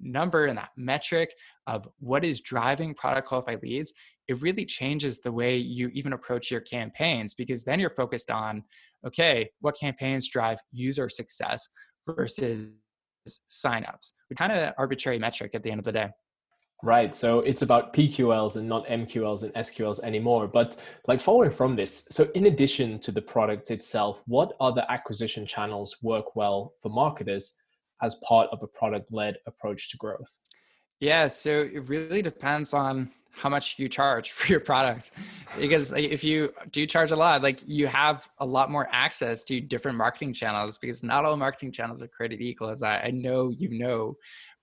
number 0.01 0.47
and 0.47 0.59
that 0.59 0.71
metric 0.77 1.33
of 1.67 1.89
what 1.99 2.25
is 2.25 2.41
driving 2.41 2.95
product 2.95 3.29
qualified 3.29 3.63
leads, 3.63 3.93
it 4.29 4.41
really 4.41 4.65
changes 4.65 5.21
the 5.21 5.33
way 5.33 5.57
you 5.57 5.89
even 5.93 6.13
approach 6.13 6.51
your 6.51 6.61
campaigns 6.61 7.35
because 7.35 7.65
then 7.65 7.81
you're 7.81 7.91
focused 7.91 8.31
on, 8.31 8.63
okay, 9.07 9.51
what 9.61 9.79
campaigns 9.79 10.29
drive 10.29 10.59
user 10.73 11.09
success 11.09 11.69
versus 12.07 12.69
signups. 13.29 14.13
We 14.29 14.37
kind 14.37 14.53
of 14.53 14.73
arbitrary 14.79 15.19
metric 15.19 15.55
at 15.55 15.63
the 15.63 15.71
end 15.71 15.81
of 15.81 15.85
the 15.85 15.93
day. 15.93 16.11
Right. 16.83 17.15
So 17.15 17.41
it's 17.41 17.61
about 17.61 17.93
PQLs 17.93 18.57
and 18.57 18.69
not 18.69 18.87
MQLs 18.87 19.45
and 19.45 19.53
SQLs 19.53 20.03
anymore. 20.03 20.49
But 20.49 20.83
like 21.07 21.21
following 21.21 21.51
from 21.51 21.75
this, 21.75 22.07
so 22.11 22.29
in 22.35 22.47
addition 22.47 22.99
to 23.01 23.13
the 23.13 23.21
product 23.21 23.71
itself, 23.71 24.23
what 24.27 24.55
other 24.61 24.87
acquisition 24.89 25.45
channels 25.45 25.99
work 26.03 26.37
well 26.37 26.73
for 26.81 26.89
marketers 26.89 27.61
as 28.03 28.17
part 28.27 28.49
of 28.53 28.63
a 28.63 28.67
product 28.67 29.13
led 29.13 29.37
approach 29.47 29.91
to 29.91 29.97
growth? 29.97 30.39
Yeah, 31.01 31.29
so 31.29 31.51
it 31.61 31.89
really 31.89 32.21
depends 32.21 32.75
on 32.75 33.11
how 33.33 33.49
much 33.49 33.79
you 33.79 33.89
charge 33.89 34.31
for 34.33 34.47
your 34.49 34.61
product. 34.61 35.13
Because 35.59 35.93
if 35.93 36.23
you 36.23 36.53
do 36.73 36.87
charge 36.87 37.13
a 37.13 37.17
lot, 37.17 37.43
like 37.43 37.61
you 37.67 37.87
have 37.87 38.29
a 38.39 38.47
lot 38.47 38.71
more 38.71 38.89
access 38.93 39.43
to 39.45 39.61
different 39.61 39.97
marketing 39.97 40.33
channels 40.33 40.79
because 40.79 41.03
not 41.03 41.25
all 41.25 41.37
marketing 41.37 41.73
channels 41.73 42.03
are 42.03 42.09
created 42.09 42.41
equal, 42.41 42.69
as 42.69 42.83
I, 42.83 43.01
I 43.01 43.11
know 43.11 43.51
you 43.51 43.71
know. 43.79 44.15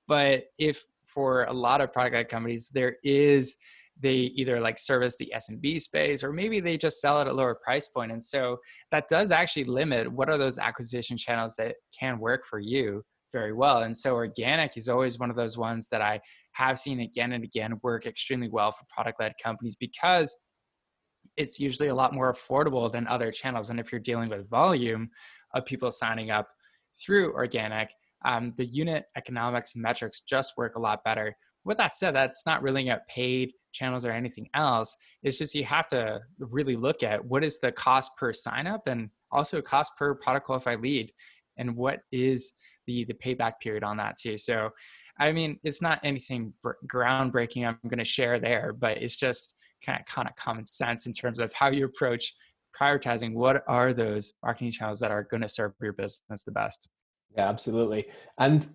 But 0.08 0.46
if 0.60 0.84
for 1.06 1.46
a 1.46 1.54
lot 1.54 1.82
of 1.82 1.92
product 1.92 2.16
led 2.16 2.30
companies, 2.30 2.70
there 2.70 2.98
is 3.04 3.58
they 4.00 4.16
either 4.16 4.60
like 4.60 4.78
service 4.78 5.18
the 5.18 5.34
SMB 5.36 5.82
space 5.82 6.24
or 6.24 6.32
maybe 6.32 6.60
they 6.60 6.78
just 6.78 7.02
sell 7.02 7.20
at 7.20 7.26
a 7.26 7.34
lower 7.34 7.56
price 7.56 7.88
point. 7.88 8.12
And 8.12 8.24
so 8.24 8.58
that 8.92 9.08
does 9.08 9.32
actually 9.32 9.64
limit 9.64 10.12
what 10.12 10.30
are 10.30 10.38
those 10.38 10.60
acquisition 10.60 11.18
channels 11.18 11.56
that 11.56 11.78
can 11.98 12.20
work 12.20 12.46
for 12.46 12.60
you 12.60 13.04
very 13.38 13.54
well. 13.54 13.84
And 13.84 13.96
so 13.96 14.16
organic 14.16 14.78
is 14.78 14.90
always 14.90 15.20
one 15.20 15.30
of 15.30 15.36
those 15.36 15.60
ones 15.60 15.90
that 15.90 16.02
I 16.02 16.20
have 16.54 16.80
seen 16.80 17.02
again 17.02 17.34
and 17.34 17.44
again 17.44 17.80
work 17.84 18.08
extremely 18.08 18.50
well 18.50 18.72
for 18.72 18.84
product 18.90 19.20
led 19.20 19.34
companies 19.42 19.76
because 19.76 20.36
it's 21.36 21.60
usually 21.60 21.90
a 21.90 21.94
lot 21.94 22.16
more 22.16 22.34
affordable 22.34 22.92
than 22.92 23.06
other 23.06 23.32
channels. 23.32 23.70
And 23.70 23.80
if 23.80 23.92
you're 23.92 24.02
dealing 24.02 24.30
with 24.30 24.50
volume 24.50 25.10
of 25.54 25.66
people 25.66 25.92
signing 25.92 26.32
up 26.32 26.48
through 27.00 27.32
organic, 27.34 27.94
um, 28.26 28.54
the 28.58 28.66
unit 28.66 29.06
economics 29.16 29.76
metrics 29.76 30.22
just 30.22 30.54
work 30.58 30.76
a 30.76 30.80
lot 30.80 31.04
better. 31.04 31.38
With 31.64 31.78
that 31.78 31.96
said, 31.96 32.16
that's 32.16 32.44
not 32.48 32.64
really 32.64 32.90
at 32.90 33.08
paid 33.08 33.52
channels 33.72 34.04
or 34.04 34.12
anything 34.12 34.50
else. 34.56 34.96
It's 35.22 35.38
just 35.38 35.54
you 35.54 35.66
have 35.66 35.86
to 35.88 36.22
really 36.40 36.76
look 36.76 37.04
at 37.04 37.24
what 37.24 37.44
is 37.44 37.60
the 37.60 37.72
cost 37.72 38.18
per 38.18 38.34
sign 38.34 38.66
up 38.66 38.88
and 38.88 39.12
also 39.32 39.62
cost 39.62 39.92
per 39.96 40.16
product 40.16 40.48
qualified 40.48 40.82
lead 40.82 41.12
and 41.58 41.76
what 41.76 42.00
is 42.12 42.54
the 42.88 43.06
the 43.06 43.14
payback 43.14 43.60
period 43.62 43.84
on 43.84 43.98
that 43.98 44.18
too. 44.18 44.38
So, 44.38 44.72
I 45.20 45.32
mean, 45.32 45.60
it's 45.64 45.82
not 45.82 46.00
anything 46.04 46.54
groundbreaking 46.88 47.68
I'm 47.68 47.78
going 47.88 48.00
to 48.00 48.06
share 48.06 48.40
there, 48.40 48.74
but 48.74 48.98
it's 48.98 49.16
just 49.16 49.54
kind 49.86 50.00
of 50.00 50.06
kind 50.06 50.28
of 50.28 50.36
common 50.36 50.66
sense 50.66 51.06
in 51.06 51.14
terms 51.14 51.40
of 51.40 51.54
how 51.54 51.70
you 51.70 51.86
approach 51.86 52.34
prioritizing 52.80 53.34
what 53.34 53.64
are 53.68 53.94
those 53.94 54.34
marketing 54.44 54.72
channels 54.72 55.00
that 55.00 55.12
are 55.12 55.24
going 55.24 55.42
to 55.42 55.50
serve 55.50 55.74
your 55.82 55.94
business 55.94 56.44
the 56.44 56.52
best. 56.52 56.90
Yeah, 57.36 57.50
absolutely. 57.50 58.08
And 58.38 58.68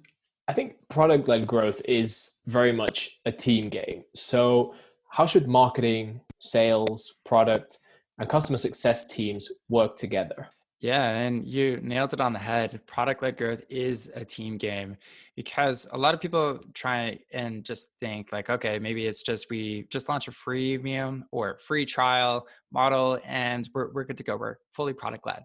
I 0.48 0.52
think 0.52 0.76
product 0.88 1.28
led 1.28 1.46
growth 1.46 1.82
is 1.84 2.34
very 2.46 2.72
much 2.72 3.18
a 3.24 3.32
team 3.32 3.68
game. 3.68 4.04
So, 4.14 4.74
how 5.10 5.26
should 5.26 5.46
marketing, 5.46 6.22
sales, 6.38 7.14
product, 7.24 7.78
and 8.18 8.28
customer 8.28 8.56
success 8.56 9.06
teams 9.06 9.50
work 9.68 9.96
together? 9.96 10.48
Yeah, 10.82 11.10
and 11.10 11.46
you 11.46 11.78
nailed 11.80 12.12
it 12.12 12.20
on 12.20 12.32
the 12.32 12.40
head. 12.40 12.80
Product 12.88 13.22
led 13.22 13.36
growth 13.36 13.62
is 13.70 14.10
a 14.16 14.24
team 14.24 14.56
game 14.58 14.96
because 15.36 15.86
a 15.92 15.96
lot 15.96 16.12
of 16.12 16.20
people 16.20 16.58
try 16.74 17.20
and 17.32 17.64
just 17.64 17.96
think 18.00 18.32
like, 18.32 18.50
okay, 18.50 18.80
maybe 18.80 19.06
it's 19.06 19.22
just 19.22 19.48
we 19.48 19.86
just 19.90 20.08
launch 20.08 20.26
a 20.26 20.32
freemium 20.32 21.22
or 21.30 21.56
free 21.58 21.86
trial 21.86 22.48
model 22.72 23.20
and 23.24 23.68
we're, 23.72 23.92
we're 23.92 24.02
good 24.02 24.16
to 24.16 24.24
go. 24.24 24.36
We're 24.36 24.56
fully 24.72 24.92
product 24.92 25.24
led. 25.24 25.44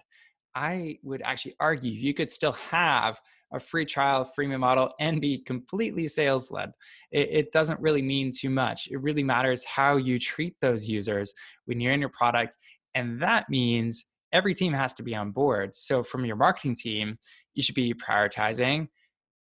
I 0.56 0.98
would 1.04 1.22
actually 1.22 1.54
argue 1.60 1.92
you 1.92 2.16
could 2.16 2.32
still 2.32 2.54
have 2.54 3.22
a 3.54 3.60
free 3.60 3.86
trial 3.86 4.28
freemium 4.38 4.62
model 4.62 4.92
and 5.00 5.22
be 5.22 5.38
completely 5.38 6.08
sales 6.08 6.50
led. 6.50 6.72
It, 7.12 7.30
it 7.32 7.52
doesn't 7.52 7.80
really 7.80 8.02
mean 8.02 8.32
too 8.36 8.50
much. 8.50 8.88
It 8.90 9.04
really 9.04 9.24
matters 9.24 9.64
how 9.66 9.98
you 9.98 10.18
treat 10.18 10.56
those 10.62 10.88
users 10.88 11.36
when 11.66 11.80
you're 11.80 11.94
in 11.94 12.00
your 12.00 12.10
product. 12.10 12.58
And 12.96 13.22
that 13.22 13.52
means 13.52 14.08
every 14.32 14.54
team 14.54 14.74
has 14.74 14.94
to 14.94 15.04
be 15.04 15.16
on 15.16 15.32
board. 15.32 15.76
So 15.76 16.04
from 16.04 16.26
your 16.26 16.36
marketing 16.36 16.76
team, 16.76 17.18
you 17.54 17.64
should 17.64 17.76
be 17.76 17.94
prioritizing 17.94 18.88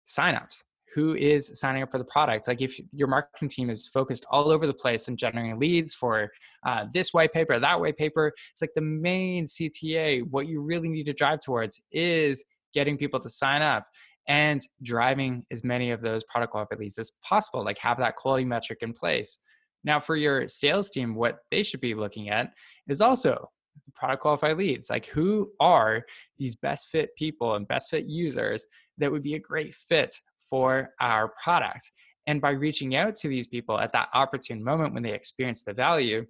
signups. 0.06 0.64
Who 0.96 1.16
is 1.16 1.60
signing 1.60 1.82
up 1.82 1.92
for 1.92 1.98
the 1.98 2.06
product? 2.06 2.48
Like 2.48 2.62
if 2.62 2.80
your 2.92 3.08
marketing 3.08 3.50
team 3.50 3.70
is 3.72 3.88
focused 3.88 4.26
all 4.30 4.52
over 4.52 4.68
the 4.68 4.74
place 4.74 5.08
and 5.08 5.18
generating 5.18 5.58
leads 5.58 5.96
for 5.96 6.30
uh, 6.68 6.86
this 6.94 7.14
white 7.14 7.34
paper, 7.34 7.60
that 7.60 7.80
white 7.80 7.98
paper, 7.98 8.32
it's 8.52 8.62
like 8.62 8.74
the 8.76 8.82
main 8.82 9.46
CTA. 9.46 10.24
What 10.30 10.48
you 10.48 10.62
really 10.62 10.90
need 10.90 11.06
to 11.06 11.14
drive 11.14 11.40
towards 11.40 11.82
is 11.92 12.46
getting 12.74 12.98
people 12.98 13.20
to 13.22 13.30
sign 13.30 13.62
up. 13.64 13.86
and 14.28 14.62
driving 14.82 15.46
as 15.52 15.64
many 15.64 15.92
of 15.92 16.00
those 16.00 16.24
product 16.24 16.52
qualified 16.52 16.80
leads 16.80 16.98
as 16.98 17.12
possible, 17.28 17.64
like 17.64 17.78
have 17.78 17.98
that 17.98 18.16
quality 18.16 18.46
metric 18.46 18.80
in 18.82 18.94
place. 18.94 19.40
Now, 19.84 20.00
for 20.00 20.16
your 20.16 20.48
sales 20.48 20.90
team, 20.90 21.14
what 21.16 21.40
they 21.52 21.64
should 21.64 21.82
be 21.82 21.94
looking 21.94 22.30
at 22.30 22.54
is 22.88 23.02
also 23.02 23.50
product 23.96 24.22
qualified 24.22 24.58
leads. 24.58 24.90
Like, 24.90 25.06
who 25.08 25.52
are 25.60 26.06
these 26.38 26.56
best 26.56 26.90
fit 26.90 27.16
people 27.16 27.56
and 27.56 27.68
best 27.68 27.92
fit 27.92 28.06
users 28.06 28.66
that 28.98 29.12
would 29.12 29.24
be 29.24 29.36
a 29.36 29.40
great 29.40 29.74
fit 29.74 30.14
for 30.50 30.90
our 31.00 31.34
product? 31.44 31.92
And 32.26 32.42
by 32.42 32.52
reaching 32.52 32.96
out 32.96 33.16
to 33.18 33.28
these 33.28 33.48
people 33.48 33.80
at 33.80 33.94
that 33.94 34.10
opportune 34.14 34.64
moment 34.64 34.94
when 34.94 35.04
they 35.04 35.14
experience 35.14 35.64
the 35.64 35.74
value, 35.74 36.26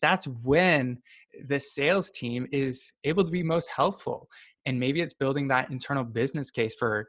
that's 0.00 0.26
when 0.26 0.98
the 1.46 1.58
sales 1.58 2.10
team 2.10 2.46
is 2.52 2.92
able 3.04 3.24
to 3.24 3.32
be 3.32 3.42
most 3.42 3.70
helpful. 3.70 4.28
And 4.66 4.78
maybe 4.78 5.00
it's 5.00 5.14
building 5.14 5.48
that 5.48 5.70
internal 5.70 6.04
business 6.04 6.50
case 6.50 6.74
for 6.78 7.08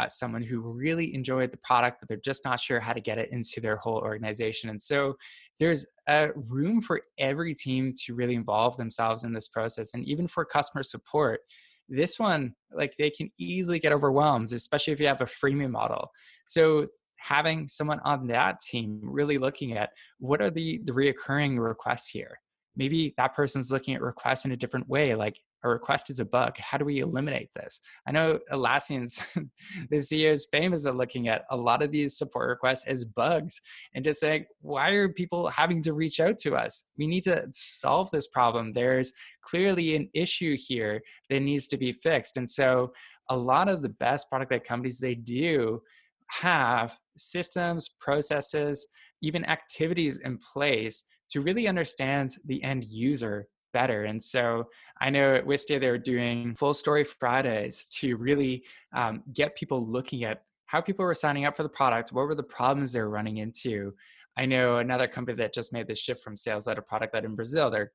uh, 0.00 0.08
someone 0.08 0.42
who 0.42 0.60
really 0.60 1.14
enjoyed 1.14 1.50
the 1.50 1.58
product, 1.58 2.00
but 2.00 2.08
they're 2.08 2.18
just 2.18 2.44
not 2.44 2.60
sure 2.60 2.80
how 2.80 2.92
to 2.92 3.00
get 3.00 3.18
it 3.18 3.30
into 3.30 3.60
their 3.60 3.76
whole 3.76 3.98
organization. 3.98 4.70
And 4.70 4.80
so 4.80 5.16
there's 5.58 5.86
a 6.08 6.30
room 6.34 6.80
for 6.80 7.02
every 7.18 7.54
team 7.54 7.92
to 8.04 8.14
really 8.14 8.34
involve 8.34 8.76
themselves 8.76 9.24
in 9.24 9.32
this 9.32 9.48
process. 9.48 9.94
And 9.94 10.04
even 10.06 10.26
for 10.26 10.44
customer 10.44 10.82
support, 10.82 11.40
this 11.88 12.18
one, 12.18 12.54
like 12.72 12.94
they 12.96 13.10
can 13.10 13.30
easily 13.38 13.78
get 13.78 13.92
overwhelmed, 13.92 14.52
especially 14.52 14.92
if 14.92 15.00
you 15.00 15.06
have 15.06 15.20
a 15.20 15.26
freemium 15.26 15.70
model. 15.70 16.10
So 16.46 16.86
having 17.20 17.68
someone 17.68 18.00
on 18.04 18.26
that 18.28 18.60
team 18.60 19.00
really 19.02 19.36
looking 19.36 19.76
at 19.76 19.90
what 20.18 20.40
are 20.40 20.50
the 20.50 20.80
the 20.84 20.92
reoccurring 20.92 21.58
requests 21.58 22.08
here 22.08 22.40
maybe 22.76 23.12
that 23.18 23.34
person's 23.34 23.70
looking 23.70 23.94
at 23.94 24.00
requests 24.00 24.46
in 24.46 24.52
a 24.52 24.56
different 24.56 24.88
way 24.88 25.14
like 25.14 25.38
a 25.62 25.68
request 25.68 26.10
is 26.10 26.20
a 26.20 26.24
bug 26.24 26.56
how 26.58 26.78
do 26.78 26.84
we 26.84 27.00
eliminate 27.00 27.52
this? 27.54 27.80
I 28.06 28.12
know 28.12 28.38
Atlassian's 28.52 29.34
the 29.90 29.96
ceo 29.96 30.32
is 30.32 30.48
famous 30.50 30.86
at 30.86 30.96
looking 30.96 31.28
at 31.28 31.44
a 31.50 31.56
lot 31.56 31.82
of 31.82 31.90
these 31.90 32.16
support 32.16 32.48
requests 32.48 32.86
as 32.86 33.04
bugs 33.04 33.60
and 33.94 34.04
just 34.04 34.20
saying 34.20 34.46
why 34.60 34.90
are 34.90 35.08
people 35.08 35.48
having 35.48 35.82
to 35.82 35.92
reach 35.92 36.20
out 36.20 36.38
to 36.38 36.54
us? 36.54 36.90
We 36.96 37.06
need 37.06 37.24
to 37.24 37.46
solve 37.52 38.10
this 38.10 38.28
problem. 38.28 38.72
There's 38.72 39.12
clearly 39.42 39.96
an 39.96 40.08
issue 40.14 40.56
here 40.58 41.02
that 41.28 41.40
needs 41.40 41.66
to 41.68 41.76
be 41.76 41.92
fixed. 41.92 42.36
And 42.36 42.48
so 42.48 42.92
a 43.28 43.36
lot 43.36 43.68
of 43.68 43.82
the 43.82 43.88
best 43.88 44.28
product 44.28 44.50
led 44.52 44.64
companies 44.64 44.98
they 44.98 45.14
do 45.14 45.80
have 46.28 46.96
systems, 47.16 47.90
processes, 48.00 48.86
even 49.22 49.44
activities 49.44 50.18
in 50.18 50.38
place 50.38 51.04
to 51.30 51.40
really 51.40 51.68
understand 51.68 52.30
the 52.46 52.62
end 52.62 52.84
user 52.84 53.46
better. 53.72 54.04
And 54.04 54.22
so 54.22 54.68
I 55.00 55.10
know 55.10 55.34
at 55.34 55.46
Wistia 55.46 55.80
they're 55.80 55.98
doing 55.98 56.54
FullStory 56.54 57.06
Fridays 57.06 57.86
to 58.00 58.16
really 58.16 58.64
um, 58.92 59.22
get 59.32 59.56
people 59.56 59.84
looking 59.84 60.24
at 60.24 60.42
how 60.66 60.80
people 60.80 61.04
were 61.04 61.14
signing 61.14 61.46
up 61.46 61.56
for 61.56 61.62
the 61.62 61.68
product, 61.68 62.12
what 62.12 62.26
were 62.26 62.34
the 62.34 62.42
problems 62.42 62.92
they 62.92 63.00
were 63.00 63.10
running 63.10 63.38
into. 63.38 63.92
I 64.36 64.46
know 64.46 64.78
another 64.78 65.08
company 65.08 65.36
that 65.38 65.52
just 65.52 65.72
made 65.72 65.88
the 65.88 65.94
shift 65.94 66.22
from 66.22 66.36
sales 66.36 66.66
led 66.66 66.74
to 66.74 66.82
product 66.82 67.14
led 67.14 67.24
in 67.24 67.34
Brazil. 67.34 67.70
They're 67.70 67.92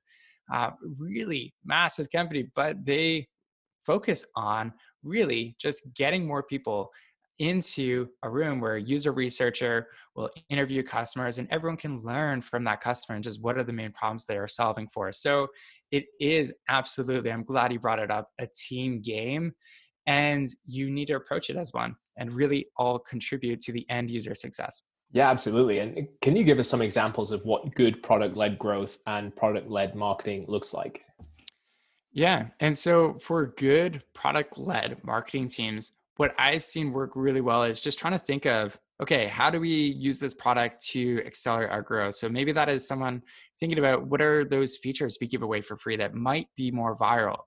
uh, 0.51 0.71
really 0.97 1.53
massive 1.63 2.11
company, 2.11 2.49
but 2.55 2.83
they 2.85 3.27
focus 3.85 4.25
on 4.35 4.73
really 5.03 5.55
just 5.59 5.93
getting 5.93 6.27
more 6.27 6.43
people 6.43 6.91
into 7.39 8.07
a 8.23 8.29
room 8.29 8.59
where 8.59 8.75
a 8.75 8.81
user 8.81 9.11
researcher 9.11 9.87
will 10.15 10.29
interview 10.49 10.81
customers 10.81 11.37
and 11.37 11.47
everyone 11.51 11.77
can 11.77 11.97
learn 11.97 12.41
from 12.41 12.63
that 12.63 12.81
customer 12.81 13.15
and 13.15 13.23
just 13.23 13.41
what 13.41 13.57
are 13.57 13.63
the 13.63 13.73
main 13.73 13.91
problems 13.91 14.25
they 14.25 14.37
are 14.37 14.47
solving 14.47 14.87
for. 14.87 15.11
So 15.11 15.47
it 15.91 16.05
is 16.19 16.53
absolutely, 16.69 17.31
I'm 17.31 17.43
glad 17.43 17.73
you 17.73 17.79
brought 17.79 17.99
it 17.99 18.11
up, 18.11 18.29
a 18.39 18.47
team 18.47 19.01
game. 19.01 19.53
And 20.07 20.47
you 20.67 20.91
need 20.91 21.07
to 21.07 21.15
approach 21.15 21.49
it 21.49 21.55
as 21.55 21.73
one 21.73 21.95
and 22.15 22.31
really 22.31 22.67
all 22.77 22.99
contribute 22.99 23.59
to 23.61 23.71
the 23.71 23.89
end 23.89 24.11
user 24.11 24.35
success. 24.35 24.83
Yeah, 25.11 25.31
absolutely. 25.31 25.79
And 25.79 26.07
can 26.21 26.35
you 26.35 26.43
give 26.43 26.59
us 26.59 26.67
some 26.67 26.81
examples 26.81 27.31
of 27.31 27.43
what 27.43 27.73
good 27.73 28.03
product 28.03 28.35
led 28.35 28.59
growth 28.59 28.99
and 29.07 29.35
product 29.35 29.69
led 29.69 29.95
marketing 29.95 30.45
looks 30.47 30.73
like? 30.73 31.01
Yeah. 32.11 32.47
And 32.59 32.77
so 32.77 33.17
for 33.19 33.47
good 33.47 34.03
product 34.13 34.57
led 34.57 35.03
marketing 35.03 35.47
teams, 35.47 35.93
what 36.17 36.33
I've 36.37 36.63
seen 36.63 36.91
work 36.91 37.11
really 37.15 37.41
well 37.41 37.63
is 37.63 37.81
just 37.81 37.99
trying 37.99 38.13
to 38.13 38.19
think 38.19 38.45
of 38.45 38.77
okay, 39.01 39.27
how 39.27 39.49
do 39.49 39.59
we 39.59 39.69
use 39.69 40.19
this 40.19 40.33
product 40.33 40.81
to 40.85 41.21
accelerate 41.25 41.69
our 41.69 41.81
growth? 41.81 42.15
So 42.15 42.29
maybe 42.29 42.53
that 42.53 42.69
is 42.69 42.87
someone 42.87 43.23
thinking 43.59 43.77
about 43.77 44.07
what 44.07 44.21
are 44.21 44.45
those 44.45 44.77
features 44.77 45.17
we 45.19 45.27
give 45.27 45.41
away 45.41 45.59
for 45.59 45.75
free 45.75 45.97
that 45.97 46.13
might 46.13 46.47
be 46.55 46.71
more 46.71 46.95
viral. 46.95 47.39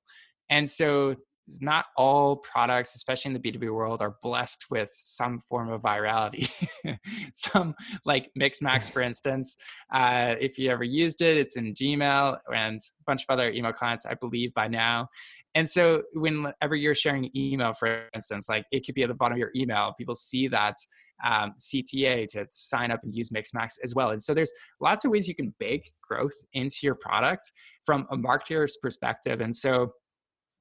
And 0.51 0.69
so 0.69 1.17
not 1.61 1.87
all 1.97 2.37
products, 2.37 2.95
especially 2.95 3.35
in 3.35 3.41
the 3.41 3.53
B2B 3.53 3.73
world, 3.73 4.01
are 4.03 4.17
blessed 4.23 4.67
with 4.71 4.91
some 5.01 5.39
form 5.39 5.71
of 5.71 5.83
virality. 5.83 6.49
some 7.33 7.75
like 8.05 8.31
Mixmax, 8.39 8.91
for 8.93 9.01
instance, 9.01 9.57
uh, 9.93 10.35
if 10.41 10.59
you 10.59 10.71
ever 10.71 10.85
used 10.85 11.23
it, 11.23 11.37
it's 11.37 11.57
in 11.57 11.75
Gmail 11.75 12.39
and 12.55 12.79
a 12.79 13.05
bunch 13.07 13.23
of 13.23 13.33
other 13.33 13.51
email 13.51 13.73
clients, 13.73 14.07
I 14.07 14.15
believe 14.15 14.53
by 14.55 14.69
now. 14.69 15.09
And 15.55 15.69
so 15.69 16.03
whenever 16.13 16.77
you're 16.77 16.95
sharing 16.95 17.31
email, 17.35 17.73
for 17.73 18.05
instance, 18.15 18.49
like 18.49 18.65
it 18.71 18.85
could 18.85 18.95
be 18.95 19.03
at 19.03 19.09
the 19.09 19.15
bottom 19.15 19.33
of 19.33 19.39
your 19.39 19.51
email, 19.57 19.95
people 19.99 20.15
see 20.15 20.47
that 20.49 20.77
um, 21.25 21.55
CTA 21.59 22.29
to 22.29 22.47
sign 22.51 22.91
up 22.91 23.01
and 23.03 23.15
use 23.15 23.31
Mixmax 23.31 23.73
as 23.83 23.95
well. 23.95 24.11
And 24.11 24.23
so 24.23 24.35
there's 24.35 24.53
lots 24.81 25.05
of 25.05 25.11
ways 25.11 25.27
you 25.27 25.35
can 25.35 25.55
bake 25.59 25.91
growth 26.07 26.35
into 26.53 26.79
your 26.83 26.95
product 26.95 27.43
from 27.85 28.07
a 28.11 28.17
marketer's 28.17 28.77
perspective. 28.77 29.41
And 29.41 29.55
so 29.55 29.95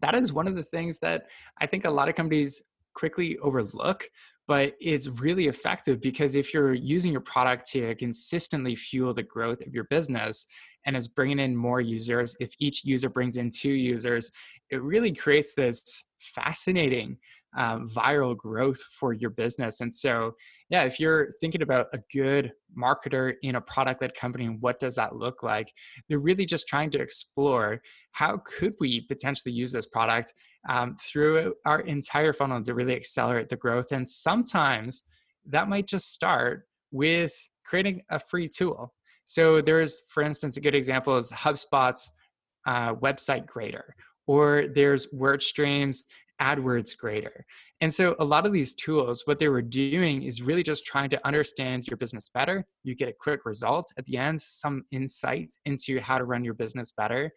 that 0.02 0.16
is 0.16 0.34
one 0.34 0.48
of 0.48 0.56
the 0.56 0.64
things 0.64 1.00
that 1.00 1.30
I 1.60 1.66
think 1.66 1.86
a 1.86 1.90
lot 1.90 2.10
of 2.10 2.16
companies 2.16 2.64
quickly 2.94 3.38
overlook 3.40 4.08
but 4.48 4.76
it's 4.80 5.08
really 5.08 5.48
effective 5.48 6.02
because 6.02 6.36
if 6.36 6.54
you're 6.54 6.74
using 6.74 7.12
your 7.12 7.22
product 7.22 7.70
to 7.70 7.94
consistently 7.96 8.76
fuel 8.76 9.14
the 9.14 9.22
growth 9.22 9.62
of 9.62 9.74
your 9.74 9.84
business 9.86 10.48
and 10.86 10.96
is 10.96 11.08
bringing 11.08 11.40
in 11.40 11.56
more 11.56 11.82
users 11.82 12.36
if 12.40 12.52
each 12.60 12.84
user 12.86 13.10
brings 13.10 13.38
in 13.38 13.50
two 13.50 13.72
users 13.72 14.32
it 14.70 14.82
really 14.82 15.12
creates 15.14 15.54
this 15.54 16.06
fascinating 16.20 17.18
um, 17.56 17.88
viral 17.88 18.36
growth 18.36 18.82
for 19.00 19.14
your 19.14 19.30
business. 19.30 19.82
And 19.82 19.94
so, 19.94 20.34
yeah, 20.70 20.84
if 20.84 21.00
you're 21.00 21.30
thinking 21.40 21.62
about 21.62 21.88
a 21.94 22.00
good 22.14 22.52
marketer 22.78 23.34
in 23.42 23.56
a 23.56 23.62
product 23.62 24.02
led 24.02 24.14
company, 24.16 24.48
what 24.48 24.80
does 24.80 24.96
that 24.96 25.16
look 25.16 25.44
like? 25.44 25.72
They're 26.08 26.20
really 26.20 26.46
just 26.46 26.68
trying 26.68 26.92
to 26.92 27.00
explore 27.00 27.82
how 28.12 28.42
could 28.46 28.74
we 28.80 29.02
potentially 29.02 29.54
use 29.54 29.72
this 29.72 29.88
product 29.88 30.34
um, 30.70 30.96
through 30.96 31.56
our 31.66 31.82
entire 31.82 32.34
funnel 32.34 32.62
to 32.64 32.74
really 32.74 32.96
accelerate 32.96 33.50
the 33.50 33.56
growth. 33.56 33.92
And 33.92 34.08
sometimes 34.08 35.04
that 35.46 35.70
might 35.70 35.88
just 35.88 36.14
start 36.14 36.68
with 36.92 37.34
creating 37.66 38.02
a 38.10 38.20
free 38.20 38.50
tool. 38.50 38.94
So 39.26 39.62
there's, 39.62 40.04
for 40.10 40.24
instance, 40.24 40.58
a 40.58 40.62
good 40.62 40.76
example 40.76 41.18
is 41.18 41.32
HubSpot's 41.32 42.12
uh, 42.66 42.94
website 42.96 43.46
grader, 43.46 43.96
or 44.26 44.68
there's 44.74 45.08
WordStream's 45.08 46.04
AdWords 46.42 46.98
grader. 46.98 47.46
And 47.82 47.94
so 47.94 48.16
a 48.20 48.26
lot 48.26 48.46
of 48.46 48.54
these 48.54 48.76
tools, 48.76 49.24
what 49.26 49.40
they 49.40 49.50
were 49.50 49.62
doing 49.62 50.24
is 50.24 50.42
really 50.42 50.64
just 50.64 50.86
trying 50.86 51.10
to 51.10 51.28
understand 51.28 51.88
your 51.88 51.98
business 51.98 52.30
better. 52.34 52.66
You 52.84 52.96
get 52.96 53.10
a 53.10 53.14
quick 53.14 53.46
result 53.46 53.92
at 53.98 54.06
the 54.06 54.18
end, 54.18 54.42
some 54.42 54.84
insight 54.92 55.54
into 55.66 56.00
how 56.00 56.18
to 56.18 56.24
run 56.24 56.44
your 56.44 56.54
business 56.54 56.92
better. 56.92 57.32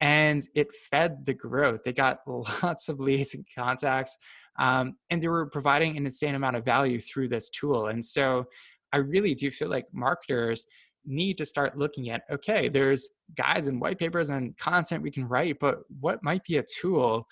And 0.00 0.42
it 0.54 0.68
fed 0.90 1.24
the 1.24 1.34
growth. 1.34 1.82
They 1.84 1.92
got 1.92 2.18
lots 2.62 2.88
of 2.88 3.00
leads 3.00 3.34
and 3.34 3.46
contacts, 3.56 4.16
um, 4.58 4.96
and 5.10 5.22
they 5.22 5.28
were 5.28 5.46
providing 5.46 5.96
an 5.96 6.04
insane 6.04 6.34
amount 6.34 6.56
of 6.56 6.64
value 6.64 6.98
through 6.98 7.28
this 7.28 7.48
tool. 7.50 7.86
And 7.86 8.04
so 8.04 8.44
I 8.92 8.98
really 8.98 9.34
do 9.34 9.50
feel 9.50 9.68
like 9.68 9.86
marketers 9.92 10.66
need 11.06 11.38
to 11.38 11.44
start 11.44 11.78
looking 11.78 12.10
at 12.10 12.22
okay, 12.30 12.68
there's 12.68 13.08
guides 13.36 13.68
and 13.68 13.80
white 13.80 13.98
papers 13.98 14.30
and 14.30 14.56
content 14.58 15.02
we 15.02 15.10
can 15.10 15.26
write, 15.28 15.58
but 15.60 15.80
what 16.00 16.22
might 16.22 16.44
be 16.44 16.56
a 16.56 16.64
tool 16.80 17.26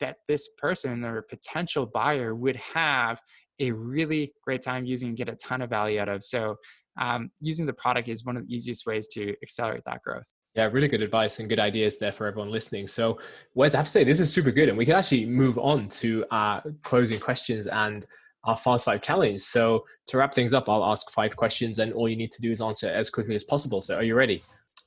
that 0.00 0.18
this 0.28 0.48
person 0.58 1.04
or 1.04 1.22
potential 1.22 1.86
buyer 1.86 2.34
would 2.34 2.56
have 2.56 3.20
a 3.58 3.72
really 3.72 4.32
great 4.42 4.62
time 4.62 4.84
using 4.84 5.08
and 5.08 5.16
get 5.16 5.28
a 5.28 5.36
ton 5.36 5.62
of 5.62 5.70
value 5.70 6.00
out 6.00 6.08
of. 6.08 6.22
So, 6.22 6.56
um, 6.98 7.30
using 7.40 7.66
the 7.66 7.74
product 7.74 8.08
is 8.08 8.24
one 8.24 8.36
of 8.36 8.46
the 8.46 8.54
easiest 8.54 8.86
ways 8.86 9.06
to 9.08 9.34
accelerate 9.42 9.82
that 9.84 10.02
growth. 10.02 10.32
Yeah, 10.54 10.70
really 10.72 10.88
good 10.88 11.02
advice 11.02 11.38
and 11.38 11.48
good 11.48 11.58
ideas 11.58 11.98
there 11.98 12.12
for 12.12 12.26
everyone 12.26 12.50
listening. 12.50 12.86
So, 12.86 13.18
Wes, 13.54 13.74
I 13.74 13.78
have 13.78 13.86
to 13.86 13.90
say, 13.90 14.04
this 14.04 14.20
is 14.20 14.32
super 14.32 14.50
good. 14.50 14.70
And 14.70 14.78
we 14.78 14.86
can 14.86 14.94
actually 14.94 15.26
move 15.26 15.58
on 15.58 15.88
to 15.88 16.24
our 16.30 16.62
closing 16.82 17.20
questions 17.20 17.66
and 17.66 18.06
our 18.44 18.56
Fast 18.56 18.86
Five 18.86 19.02
challenge. 19.02 19.40
So, 19.40 19.84
to 20.06 20.16
wrap 20.16 20.32
things 20.32 20.54
up, 20.54 20.68
I'll 20.68 20.84
ask 20.84 21.10
five 21.10 21.36
questions, 21.36 21.78
and 21.78 21.92
all 21.92 22.08
you 22.08 22.16
need 22.16 22.30
to 22.32 22.40
do 22.40 22.50
is 22.50 22.62
answer 22.62 22.88
as 22.88 23.10
quickly 23.10 23.34
as 23.34 23.44
possible. 23.44 23.80
So, 23.80 23.96
are 23.96 24.02
you 24.02 24.14
ready? 24.14 24.42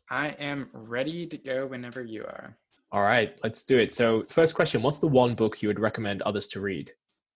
I 0.09 0.29
am 0.39 0.69
ready 0.73 1.27
to 1.27 1.37
go 1.37 1.67
whenever 1.67 2.03
you 2.03 2.23
are. 2.23 2.57
All 2.91 3.01
right, 3.01 3.37
let's 3.43 3.63
do 3.63 3.77
it. 3.77 3.91
So, 3.91 4.23
first 4.23 4.55
question 4.55 4.81
What's 4.81 4.99
the 4.99 5.07
one 5.07 5.35
book 5.35 5.61
you 5.61 5.69
would 5.69 5.79
recommend 5.79 6.21
others 6.23 6.47
to 6.49 6.61
read? 6.61 6.91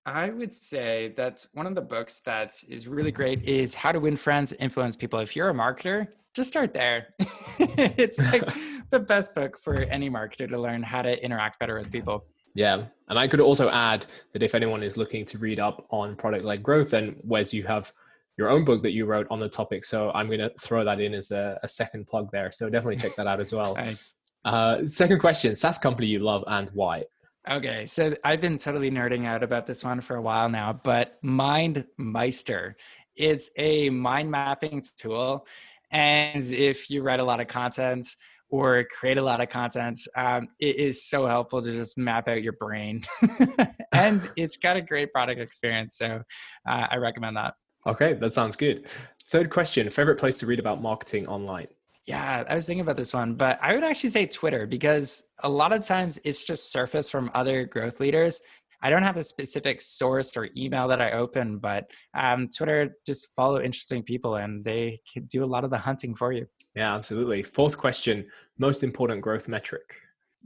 I 0.06 0.32
would 0.32 0.52
say 0.52 1.14
that 1.16 1.46
one 1.54 1.66
of 1.66 1.76
the 1.76 1.82
books 1.82 2.20
that 2.22 2.54
is 2.68 2.88
really 2.88 3.12
mm-hmm. 3.12 3.16
great 3.16 3.44
is 3.44 3.74
How 3.74 3.92
to 3.92 4.00
Win 4.00 4.18
Friends, 4.18 4.52
Influence 4.54 4.96
People. 4.96 5.20
If 5.20 5.36
you're 5.36 5.50
a 5.50 5.54
marketer, 5.54 6.08
just 6.34 6.50
start 6.50 6.74
there. 6.74 7.14
it's 7.20 8.20
like 8.32 8.44
the 8.90 9.00
best 9.00 9.34
book 9.36 9.58
for 9.58 9.76
any 9.76 10.10
marketer 10.10 10.50
to 10.50 10.58
learn 10.58 10.84
how 10.84 11.04
to 11.04 11.24
interact 11.24 11.60
better 11.60 11.78
with 11.78 11.92
people. 11.92 12.26
Yeah. 12.56 12.86
And 13.10 13.18
I 13.18 13.28
could 13.28 13.40
also 13.40 13.70
add 13.70 14.06
that 14.34 14.44
if 14.44 14.56
anyone 14.56 14.84
is 14.84 14.98
looking 14.98 15.26
to 15.26 15.38
read 15.38 15.60
up 15.60 15.86
on 15.90 16.16
product 16.16 16.46
led 16.46 16.64
growth, 16.64 16.92
then 16.92 17.16
Wes, 17.24 17.54
you 17.54 17.64
have 17.64 17.92
your 18.38 18.50
own 18.50 18.66
book 18.66 18.82
that 18.82 18.92
you 18.92 19.06
wrote 19.06 19.28
on 19.30 19.40
the 19.40 19.50
topic. 19.50 19.84
So 19.86 20.12
I'm 20.12 20.28
going 20.28 20.40
to 20.40 20.52
throw 20.60 20.84
that 20.84 21.00
in 21.00 21.14
as 21.14 21.32
a, 21.32 21.60
a 21.64 21.68
second 21.68 22.08
plug 22.08 22.32
there. 22.32 22.52
So 22.52 22.70
definitely 22.70 22.98
check 22.98 23.16
that 23.16 23.28
out 23.28 23.40
as 23.40 23.54
well. 23.54 23.76
Thanks. 23.76 24.16
Uh, 24.46 24.84
second 24.86 25.20
question 25.20 25.56
SaaS 25.56 25.78
company 25.78 26.08
you 26.08 26.20
love 26.20 26.44
and 26.48 26.70
why? 26.74 27.06
Okay, 27.50 27.86
so 27.86 28.16
I've 28.24 28.40
been 28.40 28.58
totally 28.58 28.90
nerding 28.90 29.26
out 29.26 29.44
about 29.44 29.66
this 29.66 29.84
one 29.84 30.00
for 30.00 30.16
a 30.16 30.22
while 30.22 30.48
now, 30.48 30.72
but 30.72 31.22
MindMeister, 31.24 32.76
it's 33.18 33.50
a 33.58 33.90
mind 33.90 34.32
mapping 34.32 34.82
tool. 34.98 35.46
And 35.92 36.42
if 36.42 36.90
you 36.90 37.04
write 37.04 37.20
a 37.20 37.24
lot 37.24 37.42
of 37.42 37.48
content 37.48 38.08
or 38.50 38.86
create 38.86 39.18
a 39.18 39.22
lot 39.22 39.42
of 39.42 39.50
content, 39.50 40.00
um, 40.16 40.48
it 40.60 40.78
is 40.78 41.06
so 41.06 41.26
helpful 41.26 41.62
to 41.62 41.72
just 41.72 41.98
map 41.98 42.30
out 42.30 42.42
your 42.42 42.54
brain. 42.54 43.02
and 43.92 44.28
it's 44.38 44.56
got 44.56 44.78
a 44.78 44.82
great 44.82 45.12
product 45.12 45.42
experience. 45.42 45.98
So 45.98 46.24
uh, 46.68 46.88
I 46.92 46.96
recommend 46.96 47.36
that. 47.36 47.56
Okay, 47.86 48.14
that 48.14 48.34
sounds 48.34 48.56
good. 48.56 48.88
Third 49.26 49.50
question 49.50 49.90
favorite 49.90 50.18
place 50.18 50.38
to 50.38 50.46
read 50.46 50.60
about 50.60 50.82
marketing 50.82 51.28
online? 51.28 51.68
Yeah, 52.06 52.44
I 52.48 52.56
was 52.56 52.68
thinking 52.68 52.82
about 52.82 52.98
this 52.98 53.14
one, 53.14 53.36
but 53.36 53.58
I 53.62 53.74
would 53.74 53.84
actually 53.84 54.10
say 54.10 54.26
Twitter 54.26 54.68
because 54.68 55.24
a 55.42 55.50
lot 55.50 55.72
of 55.72 55.84
times 55.84 56.20
it's 56.26 56.44
just 56.44 56.72
surface 56.72 57.10
from 57.10 57.32
other 57.34 57.66
growth 57.66 58.00
leaders. 58.02 58.42
I 58.82 58.90
don't 58.90 59.04
have 59.04 59.16
a 59.16 59.24
specific 59.24 59.80
source 59.80 60.36
or 60.36 60.50
email 60.58 60.90
that 60.90 61.02
I 61.02 61.12
open, 61.12 61.60
but 61.60 61.90
um, 62.14 62.50
Twitter 62.50 62.98
just 63.06 63.34
follow 63.34 63.62
interesting 63.62 64.04
people 64.04 64.36
and 64.36 64.66
they 64.66 65.00
can 65.12 65.24
do 65.26 65.46
a 65.46 65.48
lot 65.48 65.64
of 65.64 65.70
the 65.70 65.78
hunting 65.78 66.14
for 66.14 66.34
you. 66.34 66.46
Yeah, 66.76 66.94
absolutely. 66.94 67.44
Fourth 67.44 67.78
question 67.78 68.26
most 68.58 68.84
important 68.84 69.22
growth 69.22 69.48
metric. 69.48 69.96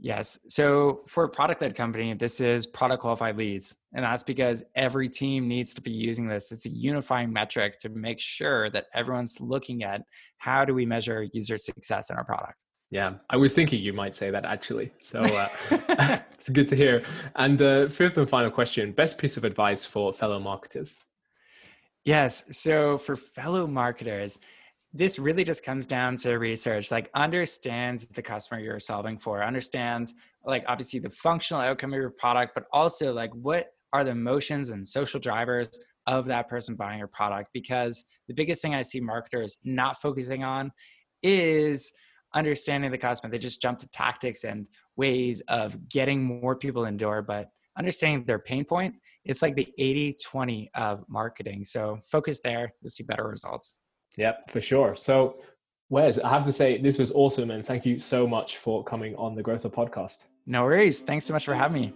Yes. 0.00 0.38
So 0.48 1.02
for 1.08 1.24
a 1.24 1.28
product 1.28 1.60
led 1.60 1.74
company, 1.74 2.14
this 2.14 2.40
is 2.40 2.66
product 2.66 3.00
qualified 3.00 3.36
leads. 3.36 3.74
And 3.92 4.04
that's 4.04 4.22
because 4.22 4.62
every 4.76 5.08
team 5.08 5.48
needs 5.48 5.74
to 5.74 5.82
be 5.82 5.90
using 5.90 6.28
this. 6.28 6.52
It's 6.52 6.66
a 6.66 6.70
unifying 6.70 7.32
metric 7.32 7.80
to 7.80 7.88
make 7.88 8.20
sure 8.20 8.70
that 8.70 8.86
everyone's 8.94 9.40
looking 9.40 9.82
at 9.82 10.02
how 10.38 10.64
do 10.64 10.72
we 10.72 10.86
measure 10.86 11.26
user 11.32 11.56
success 11.56 12.10
in 12.10 12.16
our 12.16 12.24
product. 12.24 12.62
Yeah, 12.90 13.14
I 13.28 13.36
was 13.36 13.54
thinking 13.54 13.82
you 13.82 13.92
might 13.92 14.14
say 14.14 14.30
that 14.30 14.44
actually. 14.44 14.92
So 15.00 15.20
uh, 15.20 15.48
it's 16.32 16.48
good 16.48 16.68
to 16.68 16.76
hear. 16.76 17.02
And 17.34 17.58
the 17.58 17.92
fifth 17.92 18.16
and 18.16 18.30
final 18.30 18.50
question 18.50 18.92
best 18.92 19.18
piece 19.18 19.36
of 19.36 19.44
advice 19.44 19.84
for 19.84 20.12
fellow 20.12 20.38
marketers? 20.38 20.98
Yes. 22.04 22.56
So 22.56 22.98
for 22.98 23.16
fellow 23.16 23.66
marketers, 23.66 24.38
this 24.92 25.18
really 25.18 25.44
just 25.44 25.64
comes 25.64 25.86
down 25.86 26.16
to 26.16 26.38
research 26.38 26.90
like 26.90 27.10
understands 27.14 28.06
the 28.08 28.22
customer 28.22 28.60
you're 28.60 28.78
solving 28.78 29.18
for 29.18 29.42
understands 29.44 30.14
like 30.44 30.64
obviously 30.66 30.98
the 30.98 31.10
functional 31.10 31.60
outcome 31.60 31.92
of 31.92 31.98
your 31.98 32.10
product 32.10 32.52
but 32.54 32.64
also 32.72 33.12
like 33.12 33.30
what 33.34 33.68
are 33.92 34.04
the 34.04 34.10
emotions 34.10 34.70
and 34.70 34.86
social 34.86 35.20
drivers 35.20 35.68
of 36.06 36.26
that 36.26 36.48
person 36.48 36.74
buying 36.74 36.98
your 36.98 37.08
product? 37.08 37.50
Because 37.52 38.04
the 38.26 38.34
biggest 38.34 38.62
thing 38.62 38.74
i 38.74 38.82
see 38.82 39.00
marketers 39.00 39.58
not 39.64 40.00
focusing 40.00 40.42
on 40.42 40.72
is 41.22 41.92
understanding 42.34 42.90
the 42.90 42.98
customer. 42.98 43.30
They 43.30 43.38
just 43.38 43.62
jump 43.62 43.78
to 43.78 43.88
tactics 43.88 44.44
and 44.44 44.68
ways 44.96 45.42
of 45.48 45.88
getting 45.88 46.22
more 46.22 46.56
people 46.56 46.84
in 46.86 46.96
door 46.96 47.22
but 47.22 47.48
understanding 47.78 48.24
their 48.24 48.40
pain 48.40 48.64
point 48.64 48.94
it's 49.24 49.40
like 49.40 49.54
the 49.54 49.68
80 49.78 50.16
20 50.24 50.70
of 50.74 51.04
marketing. 51.08 51.64
So 51.64 52.00
focus 52.10 52.40
there 52.40 52.72
you'll 52.80 52.90
see 52.90 53.04
better 53.04 53.26
results 53.26 53.74
Yep, 54.18 54.50
for 54.50 54.60
sure. 54.60 54.96
So, 54.96 55.36
Wes, 55.90 56.18
I 56.18 56.28
have 56.28 56.44
to 56.44 56.52
say, 56.52 56.76
this 56.76 56.98
was 56.98 57.12
awesome. 57.12 57.52
And 57.52 57.64
thank 57.64 57.86
you 57.86 58.00
so 58.00 58.26
much 58.26 58.56
for 58.56 58.82
coming 58.82 59.14
on 59.14 59.34
the 59.34 59.44
Growth 59.44 59.62
Hub 59.62 59.72
podcast. 59.72 60.26
No 60.44 60.64
worries. 60.64 61.00
Thanks 61.00 61.24
so 61.24 61.32
much 61.32 61.44
for 61.44 61.54
having 61.54 61.80
me. 61.80 61.94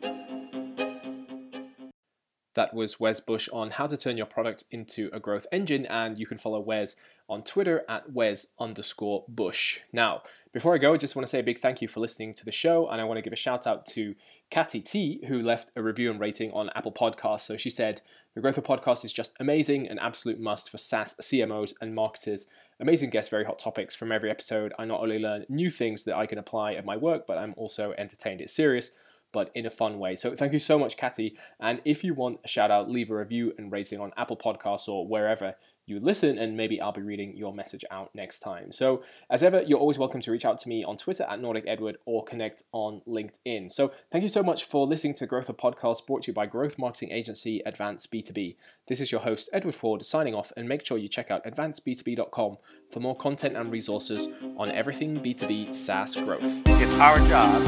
That 2.54 2.74
was 2.74 3.00
Wes 3.00 3.18
Bush 3.18 3.48
on 3.52 3.72
how 3.72 3.88
to 3.88 3.96
turn 3.96 4.16
your 4.16 4.26
product 4.26 4.64
into 4.70 5.10
a 5.12 5.18
growth 5.18 5.48
engine. 5.50 5.84
And 5.86 6.16
you 6.16 6.26
can 6.26 6.38
follow 6.38 6.60
Wes 6.60 6.94
on 7.28 7.42
Twitter 7.42 7.82
at 7.88 8.12
Wes 8.12 8.52
underscore 8.60 9.24
Bush. 9.26 9.80
Now, 9.92 10.22
before 10.52 10.74
I 10.74 10.78
go, 10.78 10.94
I 10.94 10.98
just 10.98 11.16
want 11.16 11.26
to 11.26 11.30
say 11.30 11.40
a 11.40 11.42
big 11.42 11.58
thank 11.58 11.82
you 11.82 11.88
for 11.88 11.98
listening 11.98 12.34
to 12.34 12.44
the 12.44 12.52
show. 12.52 12.88
And 12.88 13.00
I 13.00 13.04
want 13.04 13.18
to 13.18 13.22
give 13.22 13.32
a 13.32 13.36
shout 13.36 13.66
out 13.66 13.84
to 13.86 14.14
Katty 14.52 14.82
T, 14.82 15.18
who 15.28 15.40
left 15.40 15.72
a 15.74 15.82
review 15.82 16.10
and 16.10 16.20
rating 16.20 16.52
on 16.52 16.68
Apple 16.74 16.92
Podcasts. 16.92 17.40
So 17.40 17.56
she 17.56 17.70
said, 17.70 18.02
the 18.34 18.42
Growth 18.42 18.56
Hub 18.56 18.66
Podcast 18.66 19.02
is 19.02 19.10
just 19.10 19.34
amazing, 19.40 19.88
an 19.88 19.98
absolute 19.98 20.38
must 20.38 20.68
for 20.68 20.76
SaaS 20.76 21.14
CMOs 21.22 21.72
and 21.80 21.94
marketers. 21.94 22.48
Amazing 22.78 23.08
guests, 23.08 23.30
very 23.30 23.46
hot 23.46 23.58
topics 23.58 23.94
from 23.94 24.12
every 24.12 24.30
episode. 24.30 24.74
I 24.78 24.84
not 24.84 25.00
only 25.00 25.18
learn 25.18 25.46
new 25.48 25.70
things 25.70 26.04
that 26.04 26.18
I 26.18 26.26
can 26.26 26.36
apply 26.36 26.74
at 26.74 26.84
my 26.84 26.98
work, 26.98 27.26
but 27.26 27.38
I'm 27.38 27.54
also 27.56 27.94
entertained. 27.96 28.42
It's 28.42 28.52
serious, 28.52 28.90
but 29.32 29.50
in 29.54 29.66
a 29.66 29.70
fun 29.70 29.98
way. 29.98 30.14
So 30.14 30.34
thank 30.34 30.52
you 30.52 30.58
so 30.58 30.78
much, 30.78 30.96
Katty. 30.96 31.36
And 31.58 31.80
if 31.84 32.04
you 32.04 32.14
want 32.14 32.40
a 32.44 32.48
shout 32.48 32.70
out, 32.70 32.90
leave 32.90 33.10
a 33.10 33.16
review 33.16 33.54
and 33.58 33.72
rating 33.72 34.00
on 34.00 34.12
Apple 34.16 34.36
Podcasts 34.36 34.88
or 34.88 35.06
wherever 35.06 35.56
you 35.86 35.98
listen, 35.98 36.38
and 36.38 36.56
maybe 36.56 36.80
I'll 36.80 36.92
be 36.92 37.02
reading 37.02 37.36
your 37.36 37.52
message 37.52 37.84
out 37.90 38.14
next 38.14 38.38
time. 38.40 38.72
So, 38.72 39.02
as 39.28 39.42
ever, 39.42 39.62
you're 39.62 39.78
always 39.78 39.98
welcome 39.98 40.20
to 40.20 40.30
reach 40.30 40.44
out 40.44 40.58
to 40.58 40.68
me 40.68 40.84
on 40.84 40.96
Twitter 40.96 41.24
at 41.28 41.40
Nordic 41.40 41.64
Edward 41.66 41.96
or 42.04 42.24
connect 42.24 42.62
on 42.72 43.02
LinkedIn. 43.06 43.70
So, 43.70 43.92
thank 44.10 44.22
you 44.22 44.28
so 44.28 44.42
much 44.42 44.64
for 44.64 44.86
listening 44.86 45.14
to 45.14 45.26
Growth 45.26 45.48
Hub 45.48 45.58
Podcast 45.58 46.06
brought 46.06 46.22
to 46.22 46.30
you 46.30 46.34
by 46.34 46.46
Growth 46.46 46.78
Marketing 46.78 47.10
Agency 47.10 47.60
Advance 47.66 48.06
B2B. 48.06 48.56
This 48.86 49.00
is 49.00 49.10
your 49.10 49.22
host, 49.22 49.50
Edward 49.52 49.74
Ford, 49.74 50.04
signing 50.04 50.34
off, 50.34 50.52
and 50.56 50.68
make 50.68 50.86
sure 50.86 50.98
you 50.98 51.08
check 51.08 51.30
out 51.30 51.44
advanceb2b.com 51.44 52.58
for 52.90 53.00
more 53.00 53.16
content 53.16 53.56
and 53.56 53.72
resources 53.72 54.28
on 54.56 54.70
everything 54.70 55.20
B2B 55.20 55.74
SaaS 55.74 56.14
growth. 56.14 56.62
It's 56.66 56.94
our 56.94 57.18
job 57.26 57.64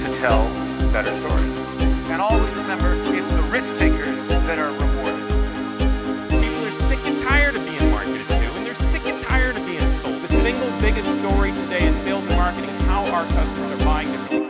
to 0.00 0.12
tell 0.12 0.75
better 0.92 1.12
stories. 1.12 1.56
And 2.10 2.20
always 2.22 2.54
remember, 2.54 2.94
it's 3.14 3.30
the 3.30 3.42
risk 3.42 3.74
takers 3.76 4.22
that 4.22 4.58
are 4.58 4.72
rewarded. 4.72 5.28
People 6.30 6.64
are 6.64 6.70
sick 6.70 7.00
and 7.04 7.22
tired 7.22 7.56
of 7.56 7.64
being 7.64 7.90
marketed 7.90 8.28
to, 8.28 8.34
and 8.34 8.64
they're 8.64 8.74
sick 8.74 9.04
and 9.06 9.22
tired 9.24 9.56
of 9.56 9.66
being 9.66 9.92
sold. 9.92 10.22
The 10.22 10.28
single 10.28 10.70
biggest 10.80 11.12
story 11.14 11.52
today 11.52 11.86
in 11.86 11.96
sales 11.96 12.26
and 12.26 12.36
marketing 12.36 12.70
is 12.70 12.80
how 12.82 13.06
our 13.06 13.26
customers 13.28 13.70
are 13.70 13.84
buying 13.84 14.10
differently. 14.12 14.45